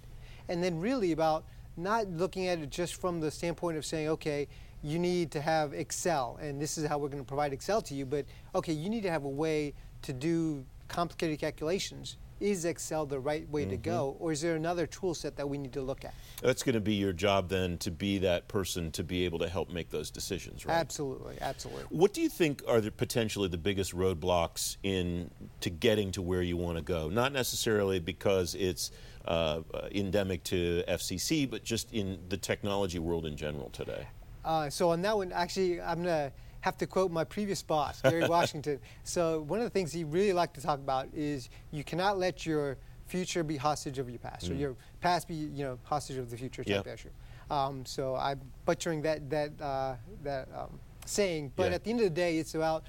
And 0.47 0.63
then 0.63 0.79
really 0.79 1.11
about 1.11 1.43
not 1.77 2.07
looking 2.07 2.47
at 2.47 2.59
it 2.59 2.69
just 2.69 2.99
from 2.99 3.19
the 3.19 3.29
standpoint 3.29 3.77
of 3.77 3.85
saying, 3.85 4.07
okay, 4.09 4.47
you 4.85 4.99
need 4.99 5.31
to 5.31 5.41
have 5.41 5.73
Excel, 5.73 6.37
and 6.39 6.61
this 6.61 6.77
is 6.77 6.85
how 6.85 6.99
we're 6.99 7.09
going 7.09 7.23
to 7.23 7.27
provide 7.27 7.51
Excel 7.51 7.81
to 7.81 7.95
you. 7.95 8.05
But 8.05 8.25
okay, 8.53 8.71
you 8.71 8.89
need 8.89 9.01
to 9.01 9.09
have 9.09 9.23
a 9.23 9.29
way 9.29 9.73
to 10.03 10.13
do 10.13 10.63
complicated 10.87 11.39
calculations. 11.39 12.17
Is 12.39 12.65
Excel 12.65 13.05
the 13.05 13.19
right 13.19 13.49
way 13.49 13.61
mm-hmm. 13.61 13.71
to 13.71 13.77
go, 13.77 14.13
mm-hmm. 14.13 14.23
or 14.23 14.31
is 14.31 14.41
there 14.41 14.55
another 14.55 14.85
tool 14.85 15.15
set 15.15 15.37
that 15.37 15.49
we 15.49 15.57
need 15.57 15.73
to 15.73 15.81
look 15.81 16.05
at? 16.05 16.13
That's 16.43 16.61
going 16.61 16.75
to 16.75 16.81
be 16.81 16.93
your 16.93 17.13
job 17.13 17.49
then 17.49 17.77
to 17.79 17.89
be 17.89 18.19
that 18.19 18.47
person 18.47 18.91
to 18.91 19.03
be 19.03 19.25
able 19.25 19.39
to 19.39 19.49
help 19.49 19.71
make 19.71 19.89
those 19.89 20.11
decisions, 20.11 20.65
right? 20.65 20.75
Absolutely, 20.75 21.37
absolutely. 21.41 21.85
What 21.97 22.13
do 22.13 22.21
you 22.21 22.29
think 22.29 22.61
are 22.67 22.81
the 22.81 22.91
potentially 22.91 23.47
the 23.47 23.57
biggest 23.57 23.95
roadblocks 23.95 24.77
in 24.83 25.31
to 25.61 25.69
getting 25.71 26.11
to 26.11 26.21
where 26.21 26.43
you 26.43 26.57
want 26.57 26.77
to 26.77 26.83
go? 26.83 27.09
Not 27.09 27.31
necessarily 27.31 27.99
because 27.99 28.53
it's 28.53 28.91
uh, 29.27 29.61
endemic 29.91 30.43
to 30.43 30.83
FCC, 30.87 31.49
but 31.49 31.63
just 31.63 31.91
in 31.93 32.19
the 32.29 32.37
technology 32.37 32.99
world 32.99 33.25
in 33.25 33.37
general 33.37 33.69
today. 33.69 34.07
Uh, 34.45 34.69
so 34.69 34.91
on 34.91 35.01
that 35.01 35.17
one, 35.17 35.31
actually, 35.31 35.81
I'm 35.81 36.03
going 36.03 36.29
to 36.29 36.31
have 36.61 36.77
to 36.77 36.87
quote 36.87 37.11
my 37.11 37.23
previous 37.23 37.61
boss, 37.61 38.01
Gary 38.01 38.27
Washington. 38.29 38.79
So 39.03 39.41
one 39.41 39.59
of 39.59 39.65
the 39.65 39.69
things 39.69 39.91
he 39.91 40.03
really 40.03 40.33
liked 40.33 40.53
to 40.55 40.61
talk 40.61 40.79
about 40.79 41.09
is 41.13 41.49
you 41.71 41.83
cannot 41.83 42.17
let 42.17 42.45
your 42.45 42.77
future 43.07 43.43
be 43.43 43.57
hostage 43.57 43.99
of 43.99 44.09
your 44.09 44.19
past, 44.19 44.47
mm. 44.47 44.51
or 44.51 44.53
your 44.55 44.75
past 45.01 45.27
be 45.27 45.35
you 45.35 45.63
know 45.63 45.79
hostage 45.83 46.17
of 46.17 46.29
the 46.29 46.37
future 46.37 46.63
type 46.63 46.85
yep. 46.85 46.87
issue. 46.87 47.09
Um, 47.49 47.85
so 47.85 48.15
I'm 48.15 48.41
butchering 48.65 49.01
that 49.03 49.29
that 49.29 49.51
uh, 49.61 49.95
that 50.23 50.47
um, 50.55 50.79
saying, 51.05 51.51
but 51.55 51.69
yeah. 51.69 51.75
at 51.75 51.83
the 51.83 51.89
end 51.89 51.99
of 51.99 52.05
the 52.05 52.09
day, 52.09 52.37
it's 52.37 52.55
about 52.55 52.83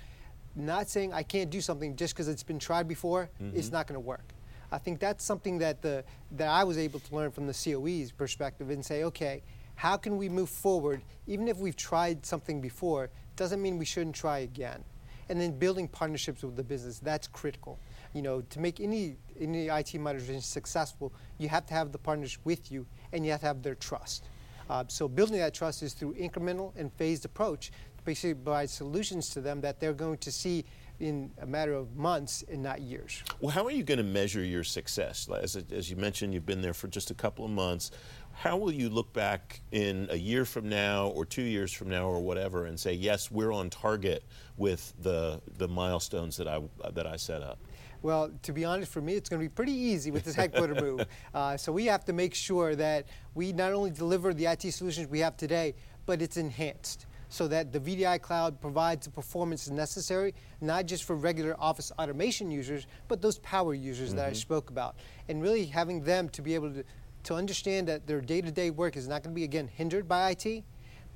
not 0.55 0.88
saying 0.88 1.12
I 1.12 1.23
can't 1.23 1.51
do 1.51 1.61
something 1.61 1.97
just 1.97 2.14
because 2.14 2.29
it's 2.29 2.42
been 2.42 2.59
tried 2.59 2.88
before. 2.88 3.29
Mm-hmm. 3.42 3.59
It's 3.59 3.71
not 3.71 3.87
going 3.87 3.95
to 3.95 4.01
work. 4.01 4.33
I 4.73 4.79
think 4.79 4.99
that's 4.99 5.25
something 5.25 5.59
that 5.59 5.83
the 5.83 6.05
that 6.33 6.49
I 6.49 6.64
was 6.64 6.79
able 6.79 7.01
to 7.01 7.14
learn 7.14 7.31
from 7.31 7.47
the 7.47 7.53
COE's 7.53 8.11
perspective 8.11 8.71
and 8.71 8.85
say, 8.85 9.05
okay, 9.05 9.42
how 9.77 9.97
can 9.97 10.17
we 10.17 10.29
move 10.29 10.49
forward, 10.49 11.03
even 11.27 11.49
if 11.49 11.59
we've 11.59 11.77
tried 11.77 12.27
something 12.27 12.61
before, 12.61 13.11
doesn't 13.37 13.62
mean 13.62 13.79
we 13.79 13.85
shouldn't 13.85 14.17
try 14.17 14.39
again. 14.41 14.83
And 15.29 15.41
then 15.41 15.59
building 15.59 15.89
partnerships 15.89 16.43
with 16.43 16.57
the 16.57 16.65
business, 16.65 16.99
that's 16.99 17.27
critical. 17.29 17.79
You 18.15 18.23
know, 18.23 18.41
to 18.41 18.61
make 18.61 18.81
any, 18.81 19.17
any 19.39 19.69
IT 19.69 19.95
modernization 19.95 20.41
successful, 20.41 21.12
you 21.39 21.49
have 21.49 21.67
to 21.67 21.75
have 21.75 21.93
the 21.93 21.99
partners 21.99 22.39
with 22.45 22.73
you 22.73 22.87
and 23.12 23.25
you 23.25 23.33
have 23.33 23.41
to 23.41 23.47
have 23.47 23.62
their 23.62 23.75
trust. 23.75 24.25
Uh, 24.69 24.85
so 24.89 25.07
building 25.09 25.39
that 25.39 25.55
trust 25.55 25.83
is 25.83 25.93
through 25.93 26.15
incremental 26.15 26.73
and 26.77 26.93
phased 26.95 27.25
approach 27.25 27.71
basically 28.07 28.35
provide 28.35 28.71
solutions 28.71 29.29
to 29.31 29.41
them 29.43 29.61
that 29.61 29.81
they're 29.81 29.93
going 29.93 30.17
to 30.19 30.33
see 30.33 30.65
in 31.01 31.31
a 31.43 31.47
matter 31.47 31.75
of 31.75 31.95
months 31.95 32.43
and 32.49 32.62
not 32.62 32.81
years. 32.81 33.23
Well, 33.41 33.51
how 33.51 33.67
are 33.67 33.71
you 33.71 33.83
going 33.83 33.99
to 33.99 34.05
measure 34.05 34.43
your 34.43 34.65
success? 34.65 35.29
As, 35.29 35.57
as 35.71 35.91
you 35.91 35.97
mentioned, 35.97 36.33
you've 36.33 36.47
been 36.47 36.62
there 36.62 36.73
for 36.73 36.89
just 36.89 37.11
a 37.11 37.15
couple 37.15 37.45
of 37.45 37.51
months. 37.51 37.91
How 38.38 38.59
will 38.59 38.72
you 38.72 38.90
look 38.90 39.14
back 39.14 39.62
in 39.72 40.09
a 40.11 40.16
year 40.16 40.44
from 40.44 40.68
now 40.68 41.07
or 41.09 41.25
two 41.25 41.42
years 41.42 41.72
from 41.72 41.88
now 41.88 42.07
or 42.07 42.20
whatever 42.20 42.66
and 42.66 42.79
say, 42.79 42.92
yes, 42.92 43.31
we're 43.31 43.51
on 43.51 43.70
target 43.70 44.25
with 44.59 44.92
the, 45.01 45.40
the 45.57 45.66
milestones 45.66 46.37
that 46.37 46.46
I, 46.46 46.61
that 46.92 47.07
I 47.07 47.16
set 47.16 47.40
up? 47.40 47.59
Well, 48.03 48.31
to 48.42 48.53
be 48.53 48.66
honest, 48.66 48.92
for 48.92 49.01
me, 49.01 49.14
it's 49.14 49.31
going 49.31 49.40
to 49.40 49.44
be 49.44 49.49
pretty 49.49 49.72
easy 49.72 50.11
with 50.11 50.25
this 50.25 50.35
headquarter 50.35 50.75
move. 50.81 51.07
Uh, 51.33 51.57
so 51.57 51.72
we 51.72 51.87
have 51.87 52.05
to 52.05 52.12
make 52.12 52.35
sure 52.35 52.77
that 52.77 53.07
we 53.35 53.55
not 53.55 53.72
only 53.72 53.90
deliver 53.90 54.35
the 54.35 54.44
IT 54.44 54.70
solutions 54.70 55.09
we 55.09 55.20
have 55.20 55.38
today, 55.38 55.75
but 56.05 56.20
it's 56.20 56.37
enhanced 56.37 57.07
so 57.31 57.49
that 57.49 57.72
the 57.72 57.81
VDI 57.81 58.20
cloud 58.20 58.61
provides 58.61 59.07
the 59.07 59.12
performance 59.12 59.68
necessary, 59.70 60.35
not 60.61 60.87
just 60.87 61.05
for 61.05 61.16
regular 61.16 61.57
office 61.59 61.90
automation 61.99 62.51
users, 62.51 62.87
but 63.09 63.20
those 63.20 63.38
power 63.38 63.75
users 63.75 64.11
mm-hmm. 64.11 64.18
that 64.18 64.27
I 64.27 64.29
mm-hmm. 64.29 64.37
spoke 64.37 64.70
about. 64.70 64.96
And 65.29 65.42
really 65.42 65.64
having 65.64 66.05
them 66.05 66.29
to 66.29 66.42
be 66.42 66.55
able 66.55 66.72
to, 66.72 66.85
to 67.27 67.35
understand 67.35 67.89
that 67.89 68.07
their 68.07 68.21
day 68.21 68.41
to 68.41 68.53
day 68.53 68.71
work 68.71 68.97
is 68.97 69.09
not 69.09 69.23
going 69.23 69.35
to 69.35 69.39
be, 69.39 69.45
again, 69.45 69.69
hindered 69.69 70.09
by 70.09 70.31
IT, 70.31 70.62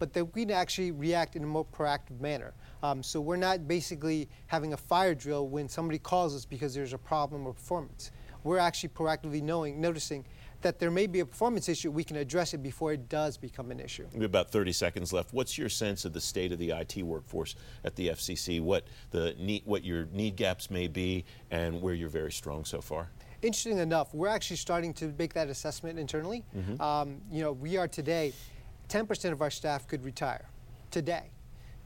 but 0.00 0.12
that 0.12 0.24
we 0.34 0.42
can 0.42 0.50
actually 0.50 0.90
react 0.90 1.36
in 1.36 1.44
a 1.44 1.46
more 1.46 1.64
proactive 1.64 2.20
manner. 2.20 2.52
Um, 2.82 3.02
so 3.02 3.20
we're 3.20 3.36
not 3.36 3.68
basically 3.68 4.28
having 4.48 4.72
a 4.72 4.76
fire 4.76 5.14
drill 5.14 5.46
when 5.48 5.68
somebody 5.68 5.98
calls 5.98 6.34
us 6.34 6.44
because 6.44 6.74
there's 6.74 6.94
a 6.94 6.98
problem 6.98 7.46
or 7.46 7.54
performance. 7.54 8.10
We're 8.42 8.58
actually 8.58 8.88
proactively 8.88 9.40
knowing, 9.40 9.80
noticing 9.80 10.24
that 10.62 10.78
there 10.78 10.90
may 10.90 11.06
be 11.06 11.20
a 11.20 11.26
performance 11.26 11.68
issue, 11.68 11.90
we 11.90 12.04
can 12.04 12.16
address 12.16 12.54
it 12.54 12.62
before 12.62 12.92
it 12.92 13.08
does 13.08 13.36
become 13.36 13.70
an 13.70 13.80
issue. 13.80 14.06
We 14.12 14.20
have 14.20 14.30
about 14.30 14.50
30 14.50 14.72
seconds 14.72 15.12
left. 15.12 15.32
What's 15.32 15.56
your 15.56 15.68
sense 15.68 16.04
of 16.04 16.12
the 16.12 16.20
state 16.20 16.52
of 16.52 16.58
the 16.58 16.70
IT 16.70 17.02
workforce 17.02 17.54
at 17.84 17.94
the 17.96 18.08
FCC? 18.08 18.60
What 18.60 18.84
the 19.10 19.34
need, 19.38 19.62
what 19.64 19.84
your 19.84 20.06
need 20.06 20.36
gaps 20.36 20.70
may 20.70 20.88
be, 20.88 21.24
and 21.50 21.80
where 21.80 21.94
you're 21.94 22.08
very 22.08 22.32
strong 22.32 22.64
so 22.64 22.80
far? 22.80 23.10
Interesting 23.42 23.78
enough, 23.78 24.12
we're 24.12 24.28
actually 24.28 24.56
starting 24.56 24.92
to 24.94 25.14
make 25.18 25.32
that 25.32 25.48
assessment 25.48 25.98
internally. 25.98 26.44
Mm-hmm. 26.54 26.80
Um, 26.80 27.22
you 27.30 27.42
know, 27.42 27.52
we 27.52 27.78
are 27.78 27.88
today, 27.88 28.34
10% 28.88 29.32
of 29.32 29.40
our 29.40 29.50
staff 29.50 29.88
could 29.88 30.04
retire 30.04 30.46
today. 30.90 31.30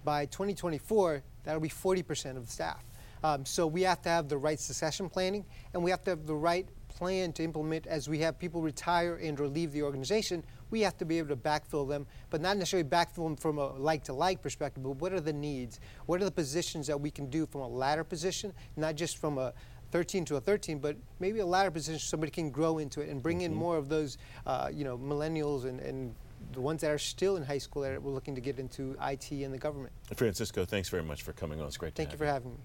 By 0.04 0.26
2024, 0.26 1.22
that'll 1.44 1.60
be 1.60 1.68
40% 1.68 2.36
of 2.36 2.46
the 2.46 2.52
staff. 2.52 2.82
Um, 3.22 3.46
so 3.46 3.66
we 3.66 3.82
have 3.82 4.02
to 4.02 4.08
have 4.08 4.28
the 4.28 4.36
right 4.36 4.58
succession 4.58 5.08
planning, 5.08 5.44
and 5.72 5.82
we 5.82 5.90
have 5.90 6.02
to 6.04 6.10
have 6.10 6.26
the 6.26 6.34
right 6.34 6.68
plan 6.88 7.32
to 7.32 7.42
implement 7.42 7.86
as 7.86 8.08
we 8.08 8.18
have 8.18 8.38
people 8.38 8.62
retire 8.62 9.16
and 9.16 9.38
or 9.40 9.48
leave 9.48 9.72
the 9.72 9.82
organization, 9.82 10.44
we 10.70 10.80
have 10.80 10.96
to 10.98 11.04
be 11.04 11.18
able 11.18 11.28
to 11.28 11.36
backfill 11.36 11.88
them, 11.88 12.06
but 12.30 12.40
not 12.40 12.56
necessarily 12.56 12.88
backfill 12.88 13.24
them 13.24 13.36
from 13.36 13.58
a 13.58 13.72
like-to-like 13.74 14.42
perspective, 14.42 14.82
but 14.82 14.92
what 14.96 15.12
are 15.12 15.20
the 15.20 15.32
needs? 15.32 15.80
What 16.06 16.20
are 16.20 16.24
the 16.24 16.30
positions 16.30 16.86
that 16.86 17.00
we 17.00 17.10
can 17.10 17.30
do 17.30 17.46
from 17.46 17.62
a 17.62 17.68
ladder 17.68 18.04
position, 18.04 18.52
not 18.76 18.94
just 18.94 19.18
from 19.18 19.38
a 19.38 19.52
13 19.94 20.24
to 20.24 20.34
a 20.34 20.40
13, 20.40 20.80
but 20.80 20.96
maybe 21.20 21.38
a 21.38 21.46
ladder 21.46 21.70
position 21.70 22.00
somebody 22.00 22.28
can 22.28 22.50
grow 22.50 22.78
into 22.78 23.00
it 23.00 23.08
and 23.08 23.22
bring 23.22 23.38
mm-hmm. 23.38 23.52
in 23.52 23.54
more 23.54 23.76
of 23.76 23.88
those, 23.88 24.18
uh, 24.44 24.68
you 24.72 24.82
know, 24.82 24.98
millennials 24.98 25.66
and, 25.66 25.78
and 25.78 26.12
the 26.50 26.60
ones 26.60 26.80
that 26.80 26.90
are 26.90 26.98
still 26.98 27.36
in 27.36 27.44
high 27.44 27.58
school 27.58 27.82
that 27.82 28.02
we're 28.02 28.10
looking 28.10 28.34
to 28.34 28.40
get 28.40 28.58
into 28.58 28.96
IT 29.00 29.30
and 29.30 29.54
the 29.54 29.58
government. 29.58 29.92
Francisco, 30.16 30.64
thanks 30.64 30.88
very 30.88 31.04
much 31.04 31.22
for 31.22 31.32
coming 31.32 31.60
on. 31.60 31.68
It's 31.68 31.76
great 31.76 31.94
Thank 31.94 32.10
you 32.10 32.18
for 32.18 32.26
having 32.26 32.50
me. 32.50 32.56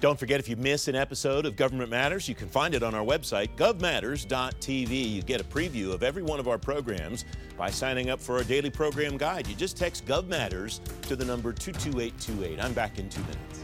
Don't 0.00 0.18
forget, 0.18 0.40
if 0.40 0.48
you 0.48 0.56
miss 0.56 0.88
an 0.88 0.94
episode 0.94 1.44
of 1.44 1.54
Government 1.54 1.90
Matters, 1.90 2.30
you 2.30 2.34
can 2.34 2.48
find 2.48 2.74
it 2.74 2.82
on 2.82 2.94
our 2.94 3.04
website, 3.04 3.54
govmatters.tv. 3.56 5.10
You 5.10 5.20
get 5.20 5.42
a 5.42 5.44
preview 5.44 5.92
of 5.92 6.02
every 6.02 6.22
one 6.22 6.40
of 6.40 6.48
our 6.48 6.58
programs 6.58 7.26
by 7.58 7.68
signing 7.68 8.08
up 8.08 8.22
for 8.22 8.38
our 8.38 8.44
daily 8.44 8.70
program 8.70 9.18
guide. 9.18 9.46
You 9.46 9.54
just 9.54 9.76
text 9.76 10.06
GovMatters 10.06 10.80
to 11.02 11.14
the 11.14 11.26
number 11.26 11.52
22828. 11.52 12.58
I'm 12.58 12.72
back 12.72 12.98
in 12.98 13.10
two 13.10 13.20
minutes. 13.20 13.63